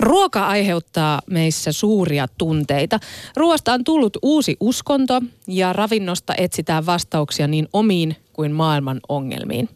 [0.00, 2.98] Ruoka aiheuttaa meissä suuria tunteita.
[3.36, 9.68] Ruoasta on tullut uusi uskonto ja ravinnosta etsitään vastauksia niin omiin kuin maailman ongelmiin.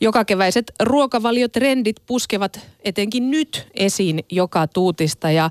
[0.00, 5.50] Joka keväiset ruokavaliotrendit puskevat etenkin nyt esiin joka tuutista ja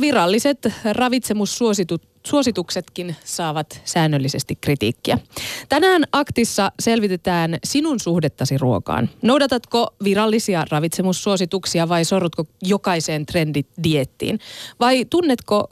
[0.00, 0.58] viralliset
[0.92, 5.18] ravitsemussuositut suosituksetkin saavat säännöllisesti kritiikkiä.
[5.68, 9.10] Tänään aktissa selvitetään sinun suhdettasi ruokaan.
[9.22, 14.38] Noudatatko virallisia ravitsemussuosituksia vai sorrutko jokaiseen trendidiettiin?
[14.80, 15.66] Vai tunnetko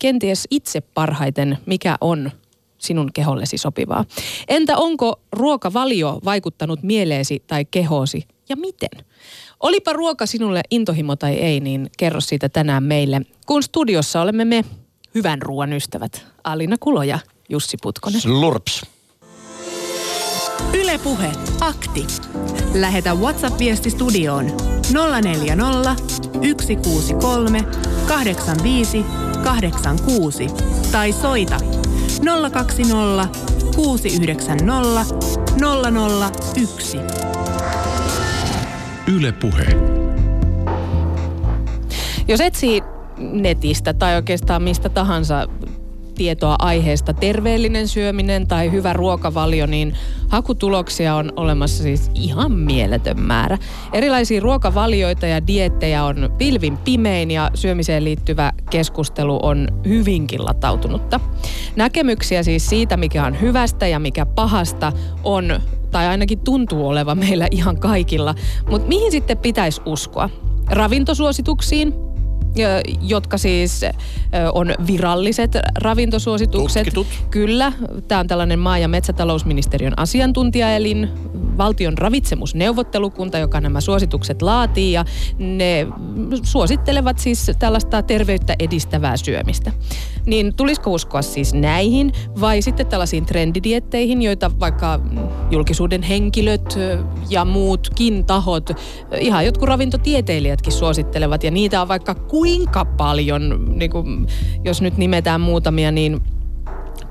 [0.00, 2.30] kenties itse parhaiten, mikä on
[2.78, 4.04] sinun kehollesi sopivaa?
[4.48, 9.04] Entä onko ruokavalio vaikuttanut mieleesi tai kehoosi ja miten?
[9.60, 14.64] Olipa ruoka sinulle intohimo tai ei, niin kerro siitä tänään meille, kun studiossa olemme me
[15.16, 18.20] hyvän ruoan ystävät Alina Kulo ja Jussi Putkonen.
[18.20, 18.86] Slurps.
[20.74, 22.06] Ylepuhe akti.
[22.74, 24.52] Lähetä WhatsApp-viesti studioon
[25.22, 25.96] 040
[26.62, 27.64] 163
[28.08, 29.04] 85
[29.44, 30.46] 86
[30.92, 31.56] tai soita
[32.52, 33.28] 020
[33.76, 35.14] 690
[36.56, 36.98] 001.
[39.06, 39.66] Ylepuhe.
[42.28, 42.82] Jos etsii
[43.18, 45.46] netistä tai oikeastaan mistä tahansa
[46.16, 49.94] tietoa aiheesta terveellinen syöminen tai hyvä ruokavalio, niin
[50.28, 53.58] hakutuloksia on olemassa siis ihan mieletön määrä.
[53.92, 61.20] Erilaisia ruokavalioita ja diettejä on pilvin pimein ja syömiseen liittyvä keskustelu on hyvinkin latautunutta.
[61.76, 64.92] Näkemyksiä siis siitä, mikä on hyvästä ja mikä pahasta,
[65.24, 68.34] on tai ainakin tuntuu oleva meillä ihan kaikilla.
[68.70, 70.30] Mutta mihin sitten pitäisi uskoa?
[70.70, 72.05] Ravintosuosituksiin,
[73.02, 73.80] jotka siis
[74.52, 76.88] on viralliset ravintosuositukset.
[76.94, 77.30] Tutkitut.
[77.30, 77.72] Kyllä,
[78.08, 81.08] tämä on tällainen maa- ja metsätalousministeriön asiantuntijaelin,
[81.58, 85.04] valtion ravitsemusneuvottelukunta, joka nämä suositukset laatii ja
[85.38, 85.86] ne
[86.42, 89.72] suosittelevat siis tällaista terveyttä edistävää syömistä.
[90.26, 95.00] Niin tulisiko uskoa siis näihin vai sitten tällaisiin trendidietteihin, joita vaikka
[95.50, 96.78] julkisuuden henkilöt
[97.30, 98.70] ja muutkin tahot,
[99.20, 101.44] ihan jotkut ravintotieteilijätkin suosittelevat.
[101.44, 104.26] Ja niitä on vaikka kuinka paljon, niin kuin,
[104.64, 106.20] jos nyt nimetään muutamia, niin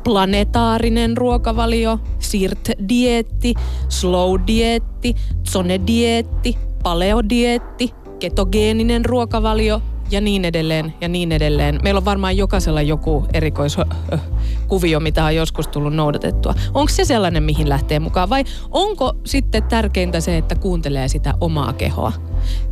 [0.04, 3.54] planetaarinen ruokavalio, sirt-dietti,
[3.90, 5.16] slow-dietti,
[5.50, 11.80] zone-dietti, paleodietti, ketogeeninen ruokavalio ja niin edelleen ja niin edelleen.
[11.84, 16.54] Meillä on varmaan jokaisella joku erikoiskuvio, mitä on joskus tullut noudatettua.
[16.74, 21.74] Onko se sellainen, mihin lähtee mukaan vai onko sitten tärkeintä se, että kuuntelee sitä omaa
[21.74, 22.14] kehoa?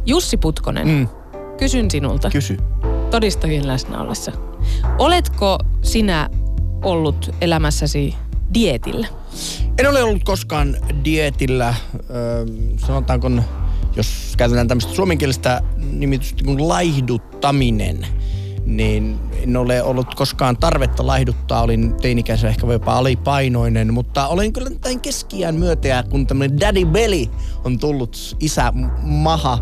[0.05, 1.07] Jussi Putkonen, mm.
[1.57, 2.29] kysyn sinulta.
[2.29, 2.57] Kysy.
[3.11, 4.31] Todistajien läsnä ollessa.
[4.99, 6.29] Oletko sinä
[6.83, 8.16] ollut elämässäsi
[8.53, 9.07] dietillä?
[9.79, 11.73] En ole ollut koskaan dietillä,
[12.09, 12.45] öö,
[12.77, 13.29] sanotaanko,
[13.95, 15.61] jos käytetään tämmöistä suomenkielistä
[15.91, 18.07] nimitystä kuin laihduttaminen,
[18.65, 21.61] niin en ole ollut koskaan tarvetta laihduttaa.
[21.61, 27.25] Olin teinikäisellä ehkä jopa alipainoinen, mutta olen kyllä tämän keskiään myötä, kun tämmöinen daddy belly
[27.63, 29.59] on tullut isä maha,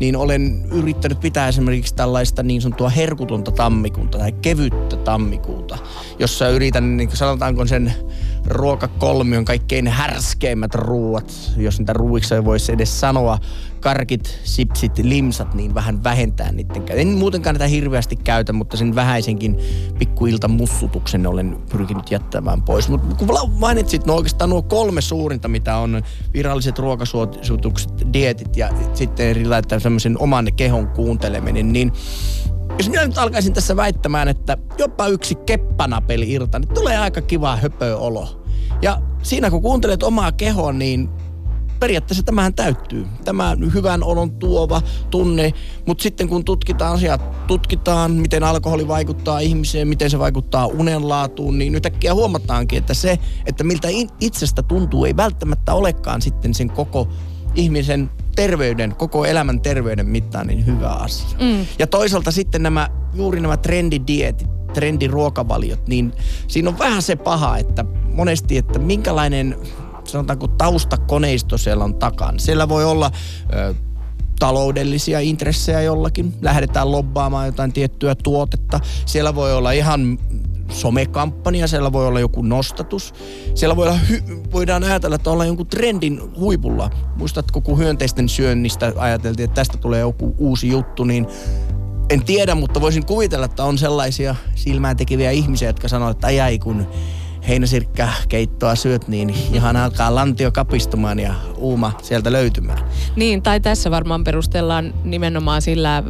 [0.00, 5.78] niin olen yrittänyt pitää esimerkiksi tällaista niin sanottua herkutonta tammikuuta tai kevyttä tammikuuta,
[6.18, 7.94] jossa yritän, niin sanotaanko sen
[8.46, 13.38] ruokakolmion kaikkein härskeimmät ruuat, jos niitä ruuiksi voisi edes sanoa,
[13.80, 16.82] karkit, sipsit, limsat, niin vähän vähentää niiden.
[16.88, 19.58] En muutenkaan näitä hirveästi käytä, mutta sen vähäisenkin
[19.98, 22.88] pikkuilta mussutuksen olen pyrkinyt jättämään pois.
[22.88, 26.02] Mutta kun mainitsit, no oikeastaan nuo kolme suurinta, mitä on
[26.34, 31.92] viralliset ruokasuositukset, dietit ja sitten erilainen semmoisen oman kehon kuunteleminen, niin
[32.78, 37.56] jos minä nyt alkaisin tässä väittämään, että jopa yksi keppanapeli irta, niin tulee aika kiva
[37.56, 38.44] höpöolo.
[38.82, 41.08] Ja siinä kun kuuntelet omaa kehoa, niin
[41.80, 43.06] periaatteessa tämähän täyttyy.
[43.24, 45.52] Tämä hyvän olon tuova tunne,
[45.86, 51.74] mutta sitten kun tutkitaan asiat, tutkitaan miten alkoholi vaikuttaa ihmiseen, miten se vaikuttaa unenlaatuun, niin
[51.74, 53.88] yhtäkkiä huomataankin, että se, että miltä
[54.20, 57.08] itsestä tuntuu, ei välttämättä olekaan sitten sen koko
[57.54, 61.38] ihmisen terveyden, koko elämän terveyden mittaan niin hyvä asia.
[61.40, 61.66] Mm.
[61.78, 66.12] Ja toisaalta sitten nämä, juuri nämä trendidietit, trendiruokavaliot, niin
[66.48, 67.84] siinä on vähän se paha, että
[68.14, 69.56] monesti, että minkälainen
[70.04, 72.38] sanotaanko taustakoneisto siellä on takana.
[72.38, 73.10] Siellä voi olla
[73.52, 73.74] ö,
[74.38, 78.80] taloudellisia intressejä jollakin, lähdetään lobbaamaan jotain tiettyä tuotetta.
[79.06, 80.18] Siellä voi olla ihan
[80.72, 83.14] somekampanja, siellä voi olla joku nostatus.
[83.54, 86.90] Siellä voi olla, hy- voidaan ajatella, että ollaan jonkun trendin huipulla.
[87.16, 91.26] Muistatko, kun hyönteisten syönnistä ajateltiin, että tästä tulee joku uusi juttu, niin
[92.10, 96.40] en tiedä, mutta voisin kuvitella, että on sellaisia silmään tekeviä ihmisiä, jotka sanoo, että ai,
[96.40, 96.86] ai kun
[97.48, 102.78] heinäsirkkäkeittoa syöt, niin ihan alkaa lantio kapistumaan ja uuma sieltä löytymään.
[103.16, 106.02] Niin, tai tässä varmaan perustellaan nimenomaan sillä,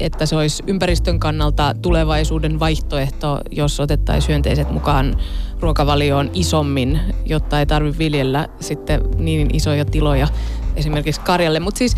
[0.00, 5.16] että se olisi ympäristön kannalta tulevaisuuden vaihtoehto, jos otettaisiin hyönteiset mukaan
[5.60, 10.28] ruokavalioon isommin, jotta ei tarvitse viljellä sitten niin isoja tiloja
[10.76, 11.60] esimerkiksi karjalle.
[11.60, 11.96] Mutta siis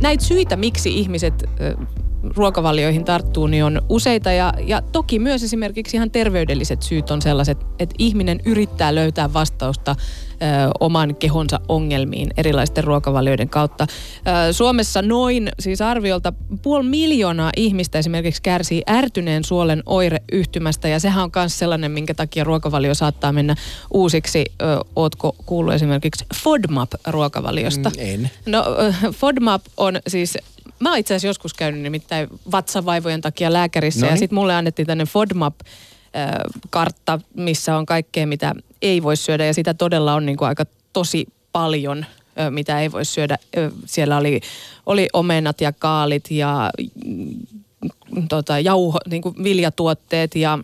[0.00, 1.44] näitä syitä, miksi ihmiset
[2.22, 7.58] ruokavalioihin tarttuu, niin on useita ja, ja toki myös esimerkiksi ihan terveydelliset syyt on sellaiset,
[7.78, 10.44] että ihminen yrittää löytää vastausta ö,
[10.80, 13.86] oman kehonsa ongelmiin erilaisten ruokavalioiden kautta.
[14.48, 16.32] Ö, Suomessa noin, siis arviolta
[16.62, 22.44] puoli miljoonaa ihmistä esimerkiksi kärsii ärtyneen suolen oireyhtymästä ja sehän on myös sellainen, minkä takia
[22.44, 23.54] ruokavalio saattaa mennä
[23.90, 24.44] uusiksi.
[24.62, 24.64] Ö,
[24.96, 27.90] ootko kuullut esimerkiksi FODMAP-ruokavaliosta?
[27.90, 28.30] Mm, en.
[28.46, 28.64] No
[29.12, 30.38] FODMAP on siis
[30.80, 34.14] Mä oon itse asiassa joskus käynyt nimittäin vatsavaivojen takia lääkärissä Noniin.
[34.14, 39.74] ja sitten mulle annettiin tänne FODMAP-kartta, missä on kaikkea, mitä ei voi syödä ja sitä
[39.74, 42.06] todella on niin kuin aika tosi paljon
[42.50, 43.38] mitä ei voi syödä.
[43.86, 44.40] Siellä oli,
[44.86, 46.70] oli omenat ja kaalit ja
[47.04, 47.38] mm,
[48.28, 50.58] tota, jauho, niin kuin viljatuotteet ja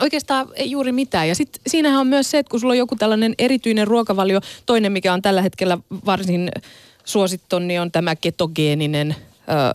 [0.00, 1.28] Oikeastaan ei juuri mitään.
[1.28, 4.92] Ja sitten siinähän on myös se, että kun sulla on joku tällainen erityinen ruokavalio, toinen
[4.92, 6.48] mikä on tällä hetkellä varsin
[7.04, 9.16] suosittu, niin on tämä ketogeeninen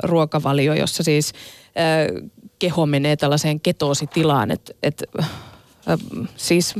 [0.04, 1.34] ruokavalio, jossa siis
[2.60, 5.04] keho menee tällaiseen ketoositilaan, että et,
[6.36, 6.76] siis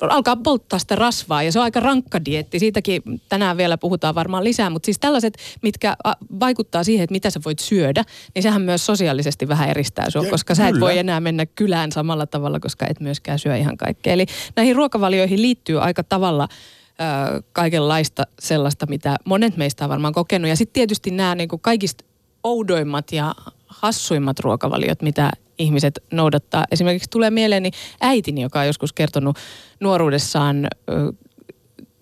[0.00, 2.58] alkaa polttaa sitä rasvaa ja se on aika rankka dietti.
[2.58, 5.96] Siitäkin tänään vielä puhutaan varmaan lisää, mutta siis tällaiset, mitkä
[6.40, 8.04] vaikuttaa siihen, että mitä sä voit syödä,
[8.34, 12.26] niin sehän myös sosiaalisesti vähän eristää sua, koska sä et voi enää mennä kylään samalla
[12.26, 14.12] tavalla, koska et myöskään syö ihan kaikkea.
[14.12, 16.48] Eli näihin ruokavalioihin liittyy aika tavalla
[17.52, 20.48] kaikenlaista sellaista, mitä monet meistä on varmaan kokenut.
[20.48, 22.04] Ja sitten tietysti nämä niin kuin kaikista
[22.44, 23.34] oudoimmat ja
[23.66, 26.64] hassuimmat ruokavaliot, mitä ihmiset noudattaa.
[26.70, 29.36] Esimerkiksi tulee mieleeni äitini, joka on joskus kertonut
[29.80, 31.12] nuoruudessaan ö,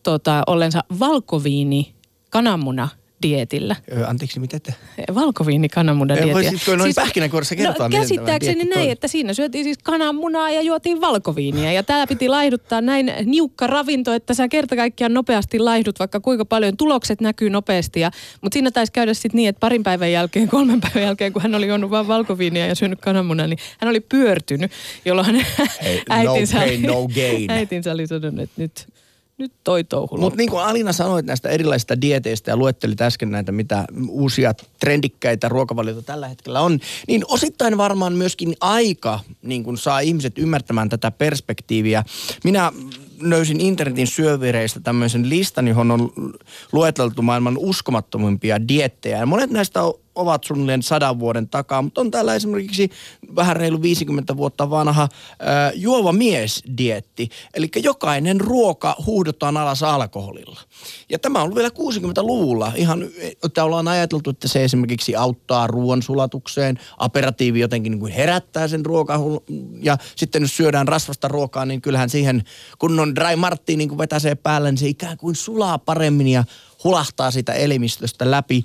[0.02, 1.94] tota, ollensa valkoviini
[2.30, 2.88] kananmuna
[3.22, 3.76] dietillä.
[3.92, 4.74] Öö, anteeksi, mitä te?
[5.14, 6.34] Valkoviini kananmunan dietiä.
[6.34, 11.00] Voisitko noin siis, pähkinänkuoressa kertoa, no, käsittääkseni näin, että siinä syötiin siis kananmunaa ja juotiin
[11.00, 11.72] valkoviiniä.
[11.72, 16.44] Ja täällä piti laihduttaa näin niukka ravinto, että sä kerta kaikkiaan nopeasti laihdut, vaikka kuinka
[16.44, 18.00] paljon tulokset näkyy nopeasti.
[18.00, 18.10] Ja,
[18.40, 21.54] mutta siinä taisi käydä sitten niin, että parin päivän jälkeen, kolmen päivän jälkeen, kun hän
[21.54, 24.72] oli juonut vain valkoviiniä ja syönyt kananmunaa, niin hän oli pyörtynyt,
[25.04, 25.34] jolloin
[25.82, 27.50] hey, äitinsä, no pain, no gain.
[27.50, 28.86] äitinsä oli sanonut, että nyt
[29.38, 33.52] nyt toi touhu Mutta niin kuin Alina sanoit näistä erilaisista dieteistä ja luettelit äsken näitä,
[33.52, 40.00] mitä uusia trendikkäitä ruokavalioita tällä hetkellä on, niin osittain varmaan myöskin aika niin kuin saa
[40.00, 42.04] ihmiset ymmärtämään tätä perspektiiviä.
[42.44, 42.72] Minä
[43.20, 46.12] löysin internetin syövireistä tämmöisen listan, johon on
[46.72, 49.18] lueteltu maailman uskomattomimpia diettejä.
[49.18, 49.80] Ja monet näistä
[50.16, 52.90] ovat suunnilleen sadan vuoden takaa, mutta on täällä esimerkiksi
[53.36, 55.08] vähän reilu 50 vuotta vanha äh,
[55.74, 57.28] juova mies-dietti.
[57.54, 60.60] Eli jokainen ruoka huudotaan alas alkoholilla.
[61.08, 62.72] Ja tämä on vielä 60-luvulla.
[62.76, 63.08] Ihan,
[63.44, 66.78] että ollaan ajateltu, että se esimerkiksi auttaa ruoan sulatukseen.
[66.98, 69.20] Aperatiivi jotenkin niin kuin herättää sen ruokaa.
[69.82, 72.44] Ja sitten jos syödään rasvasta ruokaa, niin kyllähän siihen,
[72.78, 76.44] kun on dry martti niin kuin vetäsee päälle, niin se ikään kuin sulaa paremmin ja
[76.84, 78.64] hulahtaa sitä elimistöstä läpi.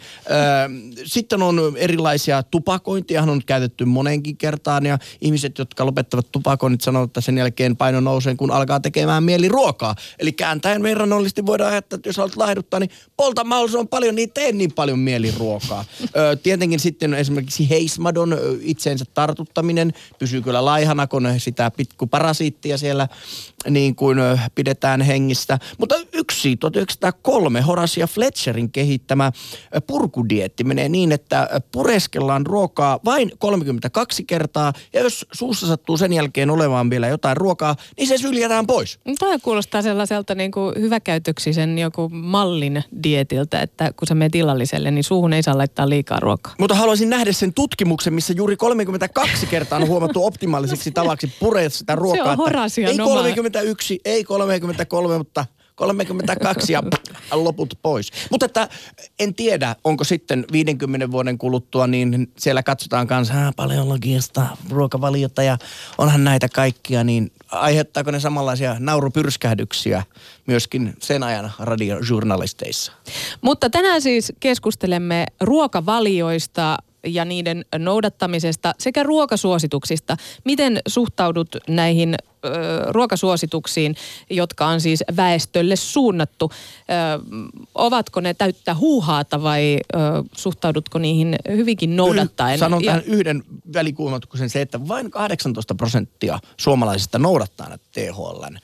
[1.05, 7.21] Sitten on erilaisia tupakointia, on käytetty monenkin kertaan ja ihmiset, jotka lopettavat tupakoinnit, sanovat, että
[7.21, 9.95] sen jälkeen paino nousee, kun alkaa tekemään mieli ruokaa.
[10.19, 13.45] Eli kääntäen verrannollisesti voidaan ajatella, että jos haluat laihduttaa, niin polta
[13.77, 15.85] on paljon, niin tee niin paljon mieli ruokaa.
[16.43, 23.07] Tietenkin sitten esimerkiksi heismadon itseensä tartuttaminen pysyy kyllä laihana, kun sitä pitku parasiittia siellä
[23.69, 24.17] niin kuin
[24.55, 25.59] pidetään hengistä.
[25.77, 27.62] Mutta yksi 1903
[28.01, 29.31] Horacia Fletcherin kehittämä
[29.88, 36.50] purkudietti menee niin, että pureskellaan ruokaa vain 32 kertaa ja jos suussa sattuu sen jälkeen
[36.50, 39.00] olemaan vielä jotain ruokaa, niin se syljätään pois.
[39.20, 45.03] Tämä kuulostaa sellaiselta niin kuin hyväkäytöksisen joku mallin dietiltä, että kun sä menet illalliselle, niin
[45.03, 46.55] suuhun ei saa laittaa liikaa ruokaa.
[46.60, 51.96] Mutta haluaisin nähdä sen tutkimuksen, missä juuri 32 kertaa on huomattu optimaaliseksi tavaksi purea sitä
[51.96, 52.25] ruokaa.
[52.25, 56.83] Se on Horasian Ei 31, ei 33, mutta 32 ja
[57.31, 58.11] loput pois.
[58.31, 58.69] Mutta että
[59.19, 65.57] en tiedä, onko sitten 50 vuoden kuluttua, niin siellä katsotaan kanssa paleologiasta, ruokavaliota ja
[65.97, 70.03] onhan näitä kaikkia, niin aiheuttaako ne samanlaisia naurupyrskähdyksiä
[70.47, 72.91] myöskin sen ajan radiojournalisteissa?
[73.41, 76.77] Mutta tänään siis keskustelemme ruokavalioista
[77.08, 80.17] ja niiden noudattamisesta sekä ruokasuosituksista.
[80.46, 82.15] Miten suhtaudut näihin
[82.89, 83.96] ruokasuosituksiin,
[84.29, 86.51] jotka on siis väestölle suunnattu.
[87.75, 89.79] Ovatko ne täyttä huuhaata vai
[90.36, 92.60] suhtaudutko niihin hyvinkin noudattaen?
[92.60, 93.43] Sanon tähän yhden
[93.74, 98.58] välikuumatuksen se, että vain 18 prosenttia suomalaisista noudattaa näitä THLn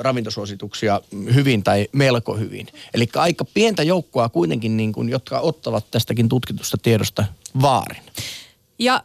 [0.00, 1.00] ravintosuosituksia
[1.34, 2.66] hyvin tai melko hyvin.
[2.94, 7.24] Eli aika pientä joukkoa kuitenkin, niin kuin, jotka ottavat tästäkin tutkitusta tiedosta
[7.62, 8.02] vaarin.
[8.78, 9.02] Ja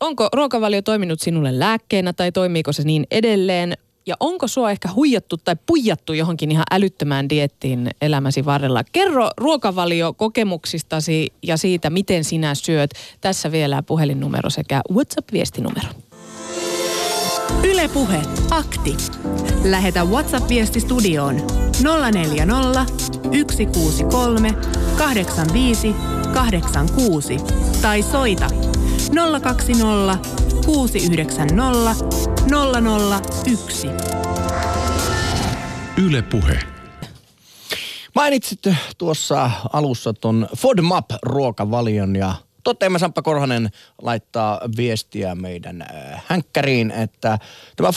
[0.00, 3.76] onko ruokavalio toiminut sinulle lääkkeenä tai toimiiko se niin edelleen?
[4.06, 8.84] Ja onko sua ehkä huijattu tai pujattu johonkin ihan älyttömään diettiin elämäsi varrella?
[8.92, 12.90] Kerro ruokavalio kokemuksistasi ja siitä, miten sinä syöt.
[13.20, 16.07] Tässä vielä puhelinnumero sekä WhatsApp-viestinumero.
[17.62, 18.96] Ylepuhe akti.
[19.64, 21.36] Lähetä WhatsApp-viesti studioon
[22.12, 22.84] 040
[23.52, 24.54] 163
[24.98, 25.94] 85
[26.34, 27.36] 86
[27.82, 28.46] tai soita
[29.42, 30.18] 020
[30.66, 32.04] 690
[33.54, 33.88] 001.
[36.06, 36.58] Yle Puhe.
[38.14, 38.60] Mainitsit
[38.98, 42.34] tuossa alussa ton FODMAP-ruokavalion ja
[42.68, 43.70] Toteamme Samppa Korhonen
[44.02, 47.38] laittaa viestiä meidän äh, hänkkäriin, että
[47.76, 47.88] tämä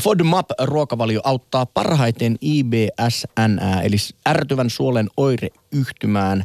[0.00, 3.96] FODMAP-ruokavalio auttaa parhaiten IBSNää, eli
[4.28, 6.44] ärtyvän suolen oireyhtymään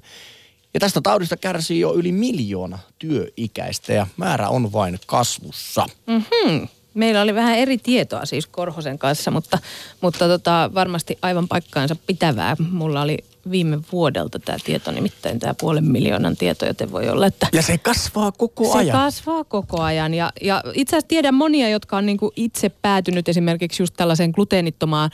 [0.73, 5.85] ja tästä taudista kärsii jo yli miljoona työikäistä ja määrä on vain kasvussa.
[6.07, 6.67] Mm-hmm.
[6.93, 9.59] Meillä oli vähän eri tietoa siis Korhosen kanssa, mutta,
[10.01, 12.55] mutta tota, varmasti aivan paikkaansa pitävää.
[12.71, 13.17] Mulla oli
[13.51, 17.47] viime vuodelta tämä tieto, nimittäin tämä puolen miljoonan tieto, joten voi olla, että...
[17.53, 18.85] Ja se kasvaa koko se ajan.
[18.85, 23.29] Se kasvaa koko ajan ja, ja itse asiassa tiedän monia, jotka on niinku itse päätynyt
[23.29, 25.09] esimerkiksi just tällaiseen gluteenittomaan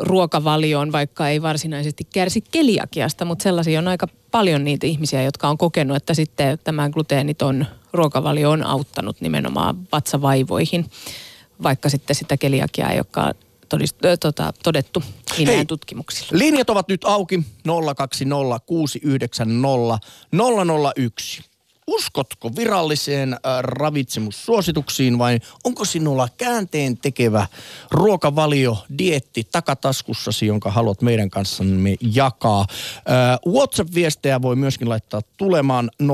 [0.00, 5.58] ruokavalioon, vaikka ei varsinaisesti kärsi keliakiasta, mutta sellaisia on aika paljon niitä ihmisiä, jotka on
[5.58, 10.86] kokenut, että sitten tämä gluteeniton ruokavalio on auttanut nimenomaan vatsavaivoihin,
[11.62, 13.34] vaikka sitten sitä keliakiaa ei olekaan
[13.68, 15.02] todist, tota, todettu
[15.38, 16.38] Hei, tutkimuksilla.
[16.38, 17.42] Linjat ovat nyt auki
[17.96, 19.98] 020 690
[20.96, 21.42] 001
[21.86, 27.46] uskotko viralliseen ravitsemussuosituksiin vai onko sinulla käänteen tekevä
[27.90, 32.66] ruokavalio, dietti takataskussasi, jonka haluat meidän kanssamme jakaa?
[33.46, 36.08] WhatsApp-viestejä voi myöskin laittaa tulemaan 0401638586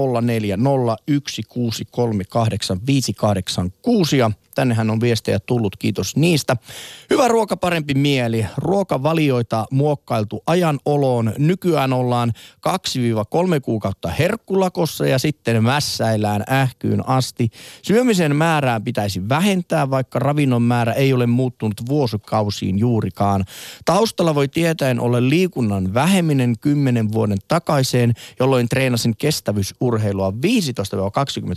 [4.17, 4.31] ja
[4.61, 6.57] tännehän on viestejä tullut, kiitos niistä.
[7.11, 8.47] Hyvä ruoka, parempi mieli.
[8.57, 11.33] Ruokavalioita muokkailtu ajan oloon.
[11.39, 12.33] Nykyään ollaan
[12.69, 17.49] 2-3 kuukautta herkkulakossa ja sitten mässäillään ähkyyn asti.
[17.83, 23.45] Syömisen määrää pitäisi vähentää, vaikka ravinnon määrä ei ole muuttunut vuosikausiin juurikaan.
[23.85, 30.33] Taustalla voi tietäen olla liikunnan vähemminen 10 vuoden takaiseen, jolloin treenasin kestävyysurheilua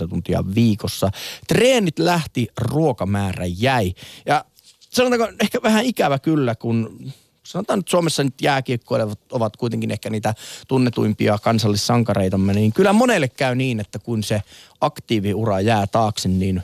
[0.03, 1.09] 15-20 tuntia viikossa.
[1.47, 2.47] Treenit lähti
[2.93, 3.93] ruokamäärä jäi.
[4.25, 4.45] Ja
[4.89, 7.11] sanotaanko ehkä vähän ikävä kyllä, kun
[7.43, 10.33] sanotaan nyt Suomessa nyt jääkiekkoilijat ovat kuitenkin ehkä niitä
[10.67, 14.41] tunnetuimpia kansallissankareitamme, niin kyllä monelle käy niin, että kun se
[14.81, 16.63] aktiiviura jää taakse, niin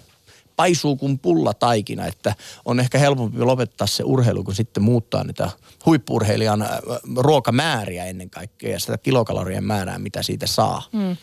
[0.55, 5.49] paisuu kuin pulla taikina, että on ehkä helpompi lopettaa se urheilu, kun sitten muuttaa niitä
[5.85, 6.69] huippurheilijan äh,
[7.15, 10.83] ruokamääriä ennen kaikkea ja sitä kilokalorien määrää, mitä siitä saa.
[10.93, 11.17] Hmm.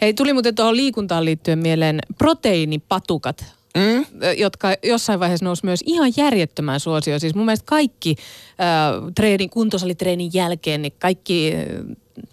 [0.00, 3.44] Hei, tuli muuten tuohon liikuntaan liittyen mieleen proteiinipatukat
[3.76, 4.06] mm.
[4.36, 7.20] jotka jossain vaiheessa nousi myös ihan järjettömään suosioon.
[7.20, 8.16] Siis mun mielestä kaikki
[8.60, 11.54] äh, treenin, kuntosalitreenin jälkeen, niin kaikki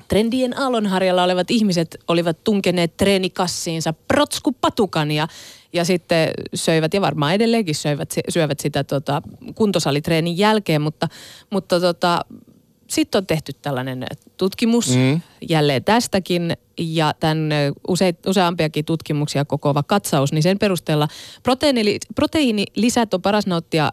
[0.08, 5.28] trendien aallonharjalla olevat ihmiset olivat tunkeneet treenikassiinsa protskupatukan ja,
[5.74, 9.22] ja sitten söivät, ja varmaan edelleenkin söivät, syövät sitä tota,
[9.56, 11.08] kuntosalitreenin jälkeen, mutta,
[11.50, 12.26] mutta tota,
[12.92, 14.06] sitten on tehty tällainen
[14.38, 15.22] tutkimus mm.
[15.50, 17.50] jälleen tästäkin ja tämän
[17.88, 21.08] use, useampiakin tutkimuksia kokoava katsaus, niin sen perusteella
[21.44, 23.92] proteiini, proteiinilisät on paras nauttia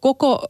[0.00, 0.46] koko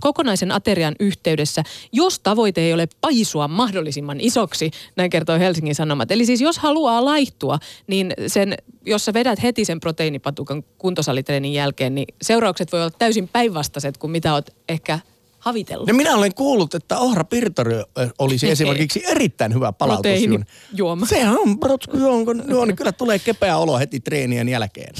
[0.00, 6.10] kokonaisen aterian yhteydessä, jos tavoite ei ole paisua mahdollisimman isoksi, näin kertoo Helsingin Sanomat.
[6.10, 8.54] Eli siis jos haluaa laihtua, niin sen,
[8.86, 14.10] jos sä vedät heti sen proteiinipatukan kuntosalitreenin jälkeen, niin seuraukset voi olla täysin päinvastaiset kuin
[14.10, 14.98] mitä oot ehkä
[15.46, 15.88] havitellut.
[15.88, 17.74] No minä olen kuullut, että ohra pirtori
[18.18, 20.44] olisi esimerkiksi erittäin hyvä palautusjuoma.
[20.74, 21.06] juoma.
[21.06, 22.32] Sehän on protsku juoma,
[22.66, 24.94] niin kyllä tulee kepeä olo heti treenien jälkeen.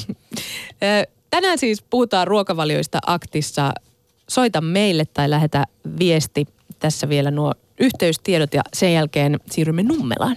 [1.31, 3.73] Tänään siis puhutaan ruokavalioista aktissa.
[4.29, 5.65] Soita meille tai lähetä
[5.99, 6.47] viesti.
[6.79, 10.37] Tässä vielä nuo yhteystiedot ja sen jälkeen siirrymme Nummelaan.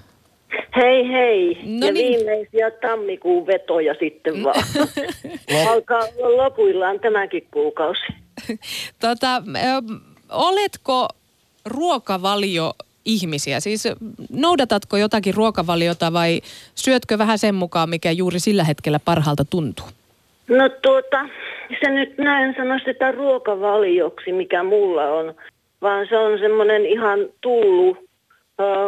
[0.75, 1.57] Hei hei.
[1.65, 2.17] No ja niin.
[2.17, 4.63] viimeisiä tammikuun vetoja sitten vaan.
[5.71, 8.01] Alkaa olla lopuillaan tämäkin kuukausi.
[8.99, 9.99] Tota, ö,
[10.29, 11.07] oletko
[11.65, 12.73] ruokavalio
[13.05, 13.59] ihmisiä?
[13.59, 13.87] Siis
[14.33, 16.41] noudatatko jotakin ruokavaliota vai
[16.75, 19.85] syötkö vähän sen mukaan, mikä juuri sillä hetkellä parhaalta tuntuu?
[20.49, 21.25] No tuota,
[21.83, 25.33] se nyt näin sano sitä ruokavalioksi, mikä mulla on,
[25.81, 28.10] vaan se on semmoinen ihan tullut ö,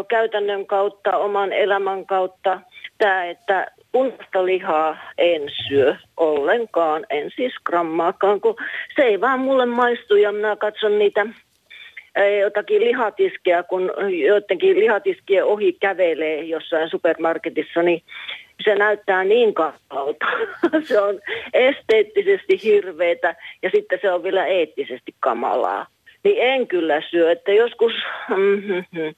[0.07, 2.61] käytännön kautta, oman elämän kautta,
[2.97, 8.55] tämä, että punaista lihaa en syö ollenkaan, en siis grammaakaan, kun
[8.95, 11.25] se ei vaan mulle maistu ja minä katson niitä
[12.41, 13.91] jotakin lihatiskeä, kun
[14.27, 18.01] joidenkin lihatiskien ohi kävelee jossain supermarketissa, niin
[18.63, 20.25] se näyttää niin kamalta.
[20.87, 21.19] se on
[21.53, 25.87] esteettisesti hirveetä ja sitten se on vielä eettisesti kamalaa.
[26.23, 27.93] Niin en kyllä syö, että joskus,
[28.29, 29.15] mm-hmm,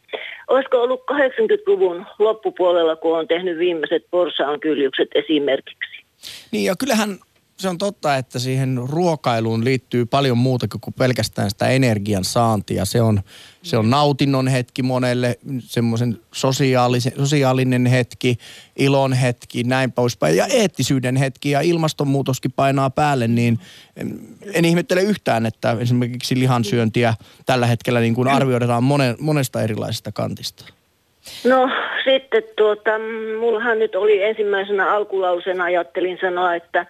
[0.48, 6.06] olisiko ollut 80-luvun loppupuolella, kun on tehnyt viimeiset porsaankyljökset esimerkiksi.
[6.52, 7.18] Niin ja kyllähän
[7.58, 12.86] se on totta, että siihen ruokailuun liittyy paljon muuta kuin pelkästään sitä energian saantia.
[12.86, 13.22] Se on,
[13.64, 16.20] se on nautinnon hetki monelle, semmoisen
[17.18, 18.38] sosiaalinen hetki,
[18.76, 20.38] ilon hetki, näin poispäin.
[20.38, 23.60] Ja eettisyyden hetki ja ilmastonmuutoskin painaa päälle, niin
[23.96, 24.20] en,
[24.54, 27.14] en ihmettele yhtään, että esimerkiksi lihansyöntiä
[27.46, 30.66] tällä hetkellä niin kuin arvioidaan monen, monesta erilaisesta kantista.
[31.46, 31.70] No
[32.03, 32.91] sitten tuota,
[33.39, 36.86] mullahan nyt oli ensimmäisenä alkulausena ajattelin sanoa, että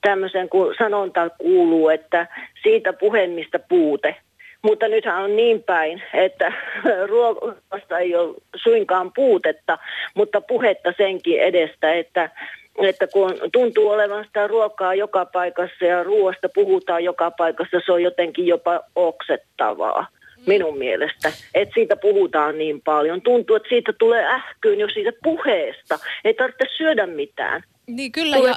[0.00, 2.26] tämmöisen kun sanonta kuuluu, että
[2.62, 4.16] siitä puhemista puute.
[4.62, 6.52] Mutta nythän on niin päin, että
[7.10, 9.78] ruoasta ei ole suinkaan puutetta,
[10.14, 12.30] mutta puhetta senkin edestä, että
[12.78, 18.02] että kun tuntuu olevan sitä ruokaa joka paikassa ja ruoasta puhutaan joka paikassa, se on
[18.02, 20.06] jotenkin jopa oksettavaa
[20.46, 23.22] minun mielestä, että siitä puhutaan niin paljon.
[23.22, 25.98] Tuntuu, että siitä tulee ähkyyn jo siitä puheesta.
[26.24, 27.62] Ei tarvitse syödä mitään.
[27.86, 28.54] Niin kyllä, ja,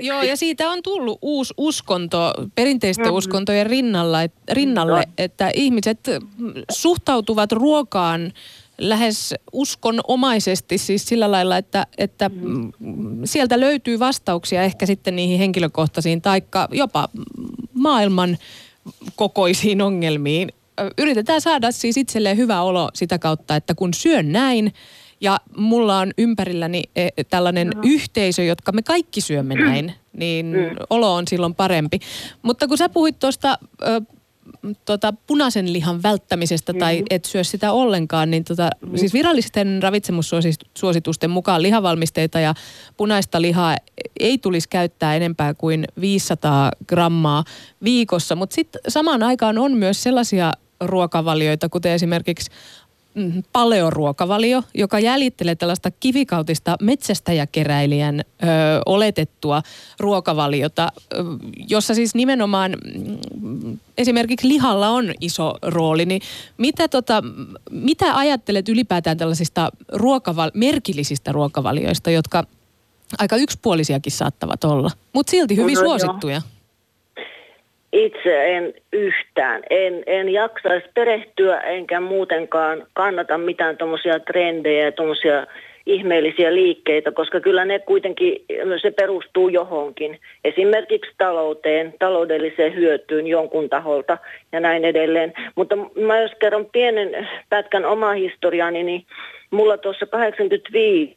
[0.00, 3.14] joo, ja siitä on tullut uusi uskonto perinteisten Mhm.
[3.14, 5.12] uskontojen rinnalla, et, rinnalle, Joo.
[5.18, 5.98] että ihmiset
[6.38, 8.32] mm, suhtautuvat ruokaan
[8.78, 12.72] lähes uskonomaisesti siis sillä lailla, että, että mm,
[13.24, 17.08] sieltä löytyy vastauksia ehkä sitten niihin henkilökohtaisiin taikka jopa
[17.74, 18.38] maailman
[19.16, 20.48] kokoisiin ongelmiin.
[20.98, 24.72] Yritetään saada siis itselleen hyvä olo sitä kautta, että kun syön näin
[25.20, 27.82] ja mulla on ympärilläni e, tällainen no.
[27.84, 30.76] yhteisö, jotka me kaikki syömme näin, niin Mm.
[30.90, 31.98] olo on silloin parempi.
[32.42, 33.58] Mutta kun sä puhuit tuosta
[34.84, 37.06] tota, punaisen lihan välttämisestä tai Mm.
[37.10, 42.54] et syö sitä ollenkaan, niin tota, siis virallisten ravitsemussuositusten mukaan lihavalmisteita ja
[42.96, 43.76] punaista lihaa
[44.20, 47.44] ei tulisi käyttää enempää kuin 500 grammaa
[47.84, 52.50] viikossa, mutta sitten samaan aikaan on myös sellaisia ruokavalioita, kuten esimerkiksi
[53.52, 58.46] paleoruokavalio, joka jäljittelee tällaista kivikautista metsästäjäkeräilijän ö,
[58.86, 59.62] oletettua
[60.00, 61.16] ruokavaliota, ö,
[61.68, 62.76] jossa siis nimenomaan
[63.40, 66.04] mm, esimerkiksi lihalla on iso rooli.
[66.04, 66.22] Niin
[66.58, 67.22] mitä, tota,
[67.70, 72.44] mitä ajattelet ylipäätään tällaisista ruokaval- merkillisistä ruokavalioista, jotka
[73.18, 75.80] aika yksipuolisiakin saattavat olla, mutta silti hyvin No
[76.28, 76.40] joo.
[77.92, 79.62] Itse en yhtään.
[79.70, 85.46] En, en jaksaisi perehtyä enkä muutenkaan kannata mitään tuommoisia trendejä ja tuommoisia
[85.86, 88.44] ihmeellisiä liikkeitä, koska kyllä ne kuitenkin,
[88.82, 90.18] se perustuu johonkin.
[90.44, 94.18] Esimerkiksi talouteen, taloudelliseen hyötyyn jonkun taholta
[94.52, 95.32] ja näin edelleen.
[95.54, 99.06] Mutta mä jos kerron pienen pätkän omaa historiaani, niin
[99.50, 101.16] mulla tuossa 85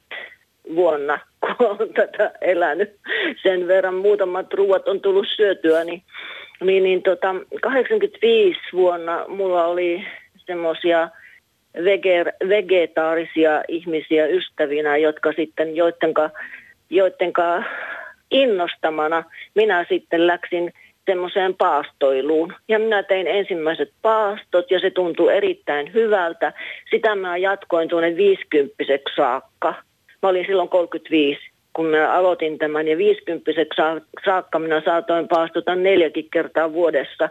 [0.75, 2.95] vuonna, kun olen tätä elänyt.
[3.43, 6.03] Sen verran muutamat ruuat on tullut syötyä, niin,
[6.63, 10.05] niin, niin tota, 85 vuonna mulla oli
[10.37, 11.09] semmoisia
[12.49, 16.29] vegetaarisia ihmisiä ystävinä, jotka sitten, joittenka,
[16.89, 17.63] joittenka
[18.31, 19.23] innostamana
[19.55, 20.71] minä sitten läksin
[21.05, 22.53] semmoiseen paastoiluun.
[22.67, 26.53] Ja minä tein ensimmäiset paastot ja se tuntui erittäin hyvältä.
[26.91, 28.75] Sitä mä jatkoin tuonne 50
[29.15, 29.73] saakka.
[30.25, 31.41] Mä olin silloin 35,
[31.73, 33.51] kun mä aloitin tämän ja 50
[34.25, 37.29] saakka minä saatoin paastota neljäkin kertaa vuodessa.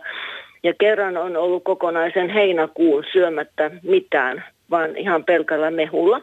[0.62, 6.20] Ja kerran on ollut kokonaisen heinäkuun syömättä mitään, vaan ihan pelkällä mehulla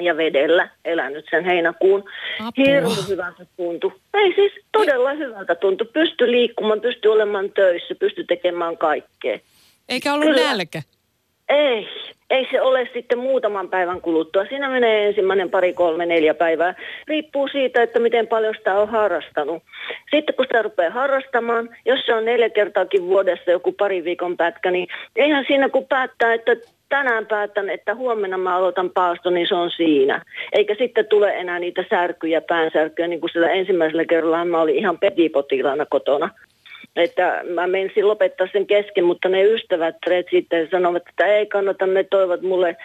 [0.00, 2.04] ja vedellä elänyt sen heinäkuun.
[2.56, 3.92] Hirveän hyvältä tuntui.
[4.14, 5.86] Ei siis todella hyvältä tuntui.
[5.92, 9.38] Pysty liikkumaan, pysty olemaan töissä, pysty tekemään kaikkea.
[9.88, 10.40] Eikä ollut Kyllä.
[10.40, 10.82] nälkä.
[11.48, 11.88] Ei,
[12.30, 14.44] ei se ole sitten muutaman päivän kuluttua.
[14.44, 16.74] Siinä menee ensimmäinen pari, kolme, neljä päivää.
[17.08, 19.62] Riippuu siitä, että miten paljon sitä on harrastanut.
[20.10, 24.70] Sitten kun sitä rupeaa harrastamaan, jos se on neljä kertaakin vuodessa joku pari viikon pätkä,
[24.70, 26.56] niin eihän siinä kun päättää, että
[26.88, 30.22] tänään päätän, että huomenna mä aloitan paasto, niin se on siinä.
[30.52, 34.98] Eikä sitten tule enää niitä särkyjä, päänsärkyjä, niin kuin sillä ensimmäisellä kerralla mä olin ihan
[34.98, 36.30] petipotilaana kotona
[36.96, 39.96] että mä menisin lopettaa sen kesken, mutta ne ystävät
[40.30, 42.76] sitten sanovat, että ei kannata, ne toivat mulle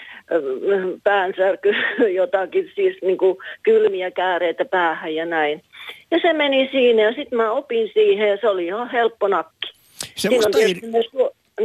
[1.03, 1.73] päänsärky
[2.21, 5.63] jotakin, siis niin kuin kylmiä kääreitä päähän ja näin.
[6.11, 9.71] Ja se meni siinä ja sitten mä opin siihen ja se oli ihan helppo nakki.
[10.15, 10.75] Semmosta ei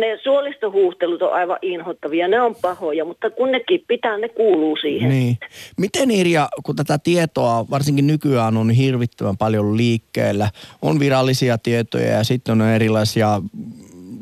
[0.00, 5.08] ne suolistohuuhtelut on aivan inhottavia, ne on pahoja, mutta kun nekin pitää, ne kuuluu siihen.
[5.08, 5.38] Niin.
[5.76, 10.50] Miten Irja, kun tätä tietoa varsinkin nykyään on hirvittävän paljon liikkeellä,
[10.82, 13.42] on virallisia tietoja ja sitten on erilaisia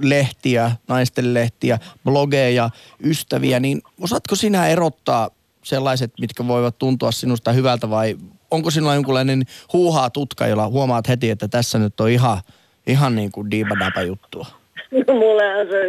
[0.02, 2.70] lehtiä, naisten lehtiä, blogeja,
[3.04, 5.30] ystäviä, niin osaatko sinä erottaa
[5.62, 8.16] sellaiset, mitkä voivat tuntua sinusta hyvältä vai
[8.50, 12.38] onko sinulla jonkunlainen huuhaa tutka, jolla huomaat heti, että tässä nyt on ihan,
[12.86, 14.63] ihan niin kuin diibadapa juttua?
[15.06, 15.86] No, mulle on se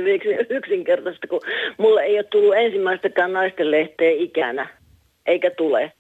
[0.49, 1.39] yksinkertaista, kun
[1.77, 4.67] mulle ei ole tullut ensimmäistäkään naisten lehteä ikänä,
[5.25, 5.91] eikä tule.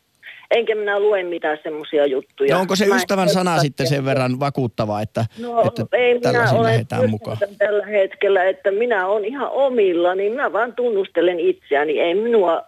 [0.51, 2.55] Enkä minä lue mitään semmoisia juttuja.
[2.55, 7.09] No onko se ystävän sana sitten sen verran vakuuttava, että, no, että ei tällaisiin lähdetään
[7.09, 7.37] mukaan?
[7.57, 11.99] tällä hetkellä, että minä olen ihan omilla, niin minä vaan tunnustelen itseäni.
[11.99, 12.61] Ei minua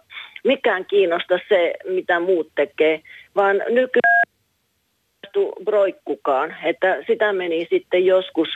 [0.44, 3.02] mikään kiinnosta se, mitä muut tekee,
[3.36, 4.28] vaan nykyään
[5.64, 6.54] broikkukaan.
[6.64, 8.48] Että sitä meni sitten joskus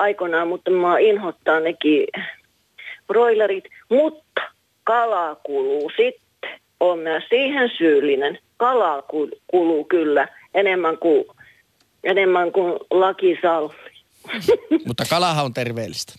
[0.00, 2.06] aikoinaan, mutta mä inhottaa nekin
[3.06, 3.64] broilerit.
[3.88, 4.42] Mutta
[4.84, 6.50] kalaa kuluu sitten.
[6.80, 8.38] on myös siihen syyllinen.
[8.56, 9.02] Kalaa
[9.46, 11.24] kuluu kyllä enemmän kuin,
[12.04, 13.72] enemmän kuin laki salli.
[14.86, 16.12] Mutta kalahan on terveellistä.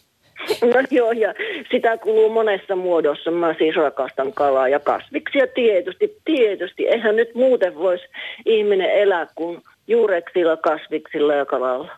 [0.62, 1.34] No joo, ja
[1.72, 3.32] sitä kuluu monessa muodossa.
[3.32, 6.88] Mä siis rakastan kalaa ja kasviksia tietysti, tietysti.
[6.88, 8.04] Eihän nyt muuten voisi
[8.46, 11.91] ihminen elää kuin juureksilla, kasviksilla ja kalalla.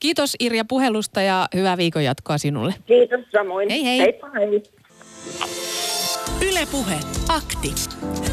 [0.00, 2.74] Kiitos Irja puhelusta ja hyvää viikon jatkoa sinulle.
[2.86, 3.68] Kiitos samoin.
[3.70, 3.98] Hei hei.
[3.98, 4.62] Heippa hei.
[6.50, 6.94] Ylepuhe
[7.28, 7.74] akti.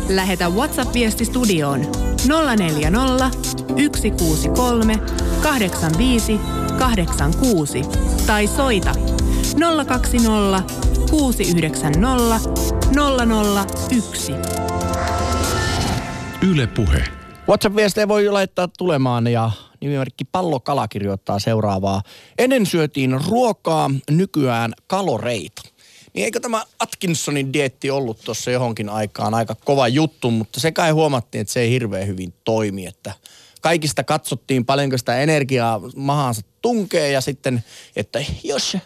[0.09, 1.81] Lähetä WhatsApp-viesti studioon
[2.57, 3.29] 040
[3.83, 4.99] 163
[5.43, 6.39] 85
[6.79, 7.81] 86
[8.27, 8.91] tai soita
[9.87, 10.73] 020
[11.09, 12.39] 690
[13.89, 14.31] 001.
[16.51, 17.03] Yle Puhe.
[17.47, 19.51] WhatsApp-viestejä voi laittaa tulemaan ja
[19.85, 22.01] nimimerkki Pallokala kirjoittaa seuraavaa.
[22.37, 25.61] Ennen syötiin ruokaa, nykyään kaloreita.
[26.13, 30.91] Niin eikö tämä Atkinsonin dietti ollut tuossa johonkin aikaan aika kova juttu, mutta se kai
[30.91, 33.13] huomattiin, että se ei hirveän hyvin toimi, että
[33.61, 37.63] kaikista katsottiin paljonko sitä energiaa mahansa tunkee ja sitten,
[37.95, 38.77] että jos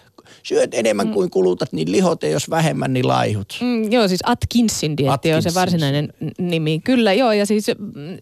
[0.44, 1.14] syöt enemmän mm.
[1.14, 3.58] kuin kulutat, niin lihot, ja jos vähemmän, niin laihut.
[3.62, 6.80] Mm, joo, siis Atkinsin dietti on se varsinainen nimi.
[6.84, 7.66] Kyllä, joo, ja siis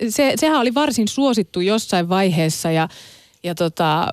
[0.09, 2.87] se, sehän oli varsin suosittu jossain vaiheessa, ja
[3.43, 4.07] ja tota,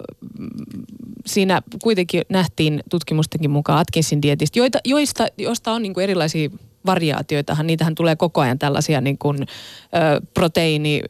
[1.27, 6.51] siinä kuitenkin nähtiin tutkimustenkin mukaan Atkinsin dietistä, joita, joista, joista on niin kuin erilaisia
[6.87, 7.67] variaatioitahan.
[7.67, 9.47] Niitähän tulee koko ajan tällaisia niin kuin, ö,
[10.35, 11.03] proteiini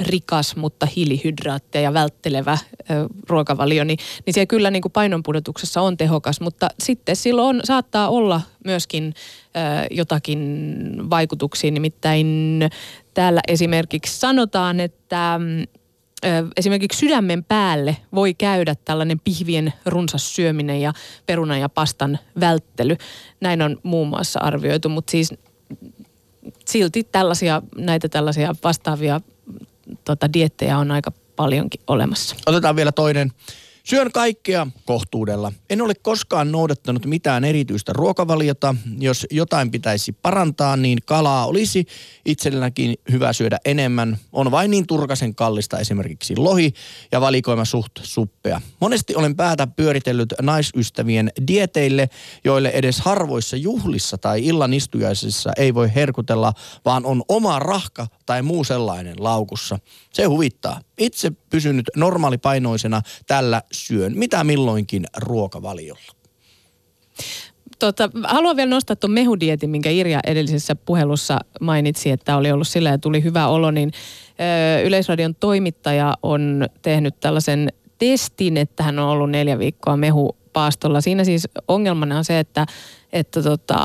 [0.00, 2.84] rikas, mutta hiilihydraatteja välttelevä ö,
[3.28, 8.40] ruokavalio, niin, niin se kyllä niin kuin painonpudotuksessa on tehokas, mutta sitten silloin saattaa olla
[8.64, 10.70] myöskin ö, jotakin
[11.10, 12.60] vaikutuksia, nimittäin
[13.14, 15.40] täällä esimerkiksi sanotaan, että
[16.24, 20.92] ö, esimerkiksi sydämen päälle voi käydä tällainen pihvien runsas syöminen ja
[21.26, 22.96] perunan ja pastan välttely.
[23.40, 25.34] Näin on muun muassa arvioitu, mutta siis
[26.66, 29.20] silti tällaisia, näitä tällaisia vastaavia
[30.04, 32.36] tota, diettejä on aika paljonkin olemassa.
[32.46, 33.32] Otetaan vielä toinen
[33.84, 35.52] Syön kaikkea kohtuudella.
[35.70, 38.74] En ole koskaan noudattanut mitään erityistä ruokavaliota.
[38.98, 41.86] Jos jotain pitäisi parantaa, niin kalaa olisi
[42.24, 44.18] itselläkin hyvä syödä enemmän.
[44.32, 46.72] On vain niin turkasen kallista esimerkiksi lohi
[47.12, 48.60] ja valikoima suht suppea.
[48.80, 52.08] Monesti olen päätä pyöritellyt naisystävien dieteille,
[52.44, 56.52] joille edes harvoissa juhlissa tai illan istujaisissa ei voi herkutella,
[56.84, 59.78] vaan on oma rahka tai muu sellainen laukussa.
[60.12, 60.80] Se huvittaa.
[60.98, 66.12] Itse pysynyt normaalipainoisena tällä syön mitä milloinkin ruokavaliolla.
[67.78, 72.88] Tota, haluan vielä nostaa tuon mehudietin, minkä Irja edellisessä puhelussa mainitsi, että oli ollut sillä
[72.88, 73.90] ja tuli hyvä olo, niin
[74.78, 81.00] ö, Yleisradion toimittaja on tehnyt tällaisen testin, että hän on ollut neljä viikkoa mehu paastolla.
[81.00, 82.66] Siinä siis ongelmana on se, että,
[83.12, 83.78] että tota,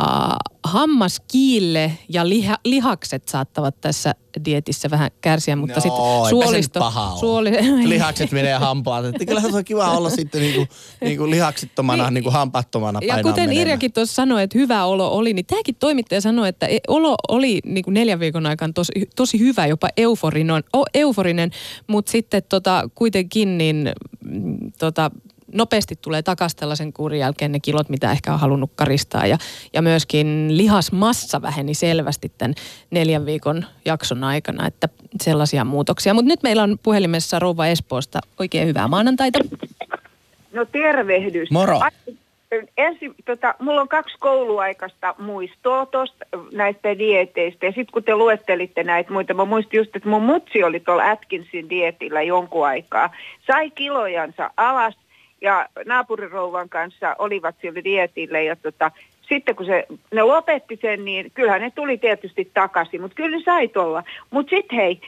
[0.63, 6.91] hammaskiille ja liha, lihakset saattavat tässä dietissä vähän kärsiä, mutta no, sitten suolisto...
[7.19, 7.51] Suoli...
[7.89, 9.05] Lihakset menee hampaat.
[9.05, 13.53] Että kyllä se on kiva olla sitten niinku, niinku lihaksittomana, niin, niinku hampattomana Ja kuten.
[13.53, 17.59] Irjakin tuossa sanoi, että hyvä olo oli, niin tämäkin toimittaja sanoi, että e- olo oli
[17.65, 20.63] niinku neljän viikon aikana tosi, tosi hyvä, jopa euforinen,
[20.93, 21.51] euforinen
[21.87, 23.91] mutta sitten tota, kuitenkin niin
[24.25, 25.11] mm, tota,
[25.53, 29.27] nopeasti tulee takaisin tällaisen kuurin jälkeen ne kilot, mitä ehkä on halunnut karistaa.
[29.27, 29.37] Ja,
[29.73, 32.53] ja myöskin lihasmassa väheni selvästi tämän
[32.91, 34.89] neljän viikon jakson aikana, että
[35.21, 36.13] sellaisia muutoksia.
[36.13, 38.19] Mutta nyt meillä on puhelimessa Rouva Espoosta.
[38.39, 39.39] Oikein hyvää maanantaita.
[40.53, 41.51] No tervehdys.
[41.51, 41.79] Moro.
[42.77, 47.65] Ensi, tota, mulla on kaksi kouluaikaista muistoa tosta, näistä dieteistä.
[47.65, 51.11] Ja sitten kun te luettelitte näitä muita, mä muistin just, että mun mutsi oli tuolla
[51.11, 53.09] Atkinsin dietillä jonkun aikaa.
[53.47, 54.95] Sai kilojansa alas
[55.41, 58.91] ja naapurirouvan kanssa olivat siellä dietille ja tota,
[59.29, 63.43] sitten kun se, ne lopetti sen, niin kyllähän ne tuli tietysti takaisin, mutta kyllä ne
[63.43, 64.03] sai olla.
[64.31, 65.01] Mutta sitten hei,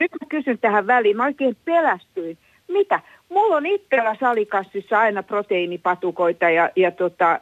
[0.00, 2.38] nyt mä kysyn tähän väliin, mä oikein pelästyin.
[2.68, 3.00] Mitä?
[3.28, 7.40] Mulla on itsellä salikassissa aina proteiinipatukoita ja, ja tota,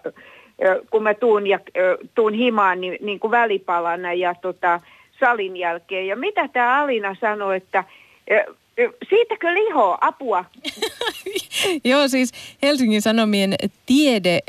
[0.91, 1.59] kun mä tuun, ja,
[2.15, 4.81] tuun himaan niin, niin kuin välipalana ja tota,
[5.21, 6.07] salin jälkeen.
[6.07, 7.85] Ja mitä tämä Alina sanoi, että
[9.09, 10.45] Siitäkö liho apua?
[11.85, 13.55] Joo, siis Helsingin Sanomien
[13.87, 14.41] tiede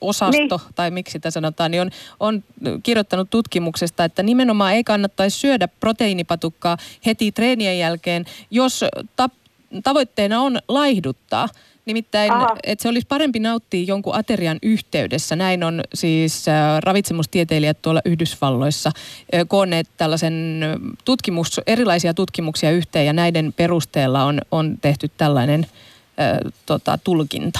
[0.00, 0.74] osasto, niin.
[0.74, 2.44] tai miksi sitä sanotaan, niin on, on
[2.82, 8.84] kirjoittanut tutkimuksesta, että nimenomaan ei kannattaisi syödä proteiinipatukkaa heti treenien jälkeen, jos
[9.16, 9.30] ta-
[9.84, 11.48] tavoitteena on laihduttaa.
[11.86, 15.36] Nimittäin, että se olisi parempi nauttia jonkun aterian yhteydessä.
[15.36, 18.90] Näin on siis äh, ravitsemustieteilijät tuolla Yhdysvalloissa
[19.34, 20.60] äh, koonneet tällaisen
[21.04, 25.66] tutkimus, erilaisia tutkimuksia yhteen ja näiden perusteella on, on tehty tällainen
[26.20, 27.58] äh, tota, tulkinta.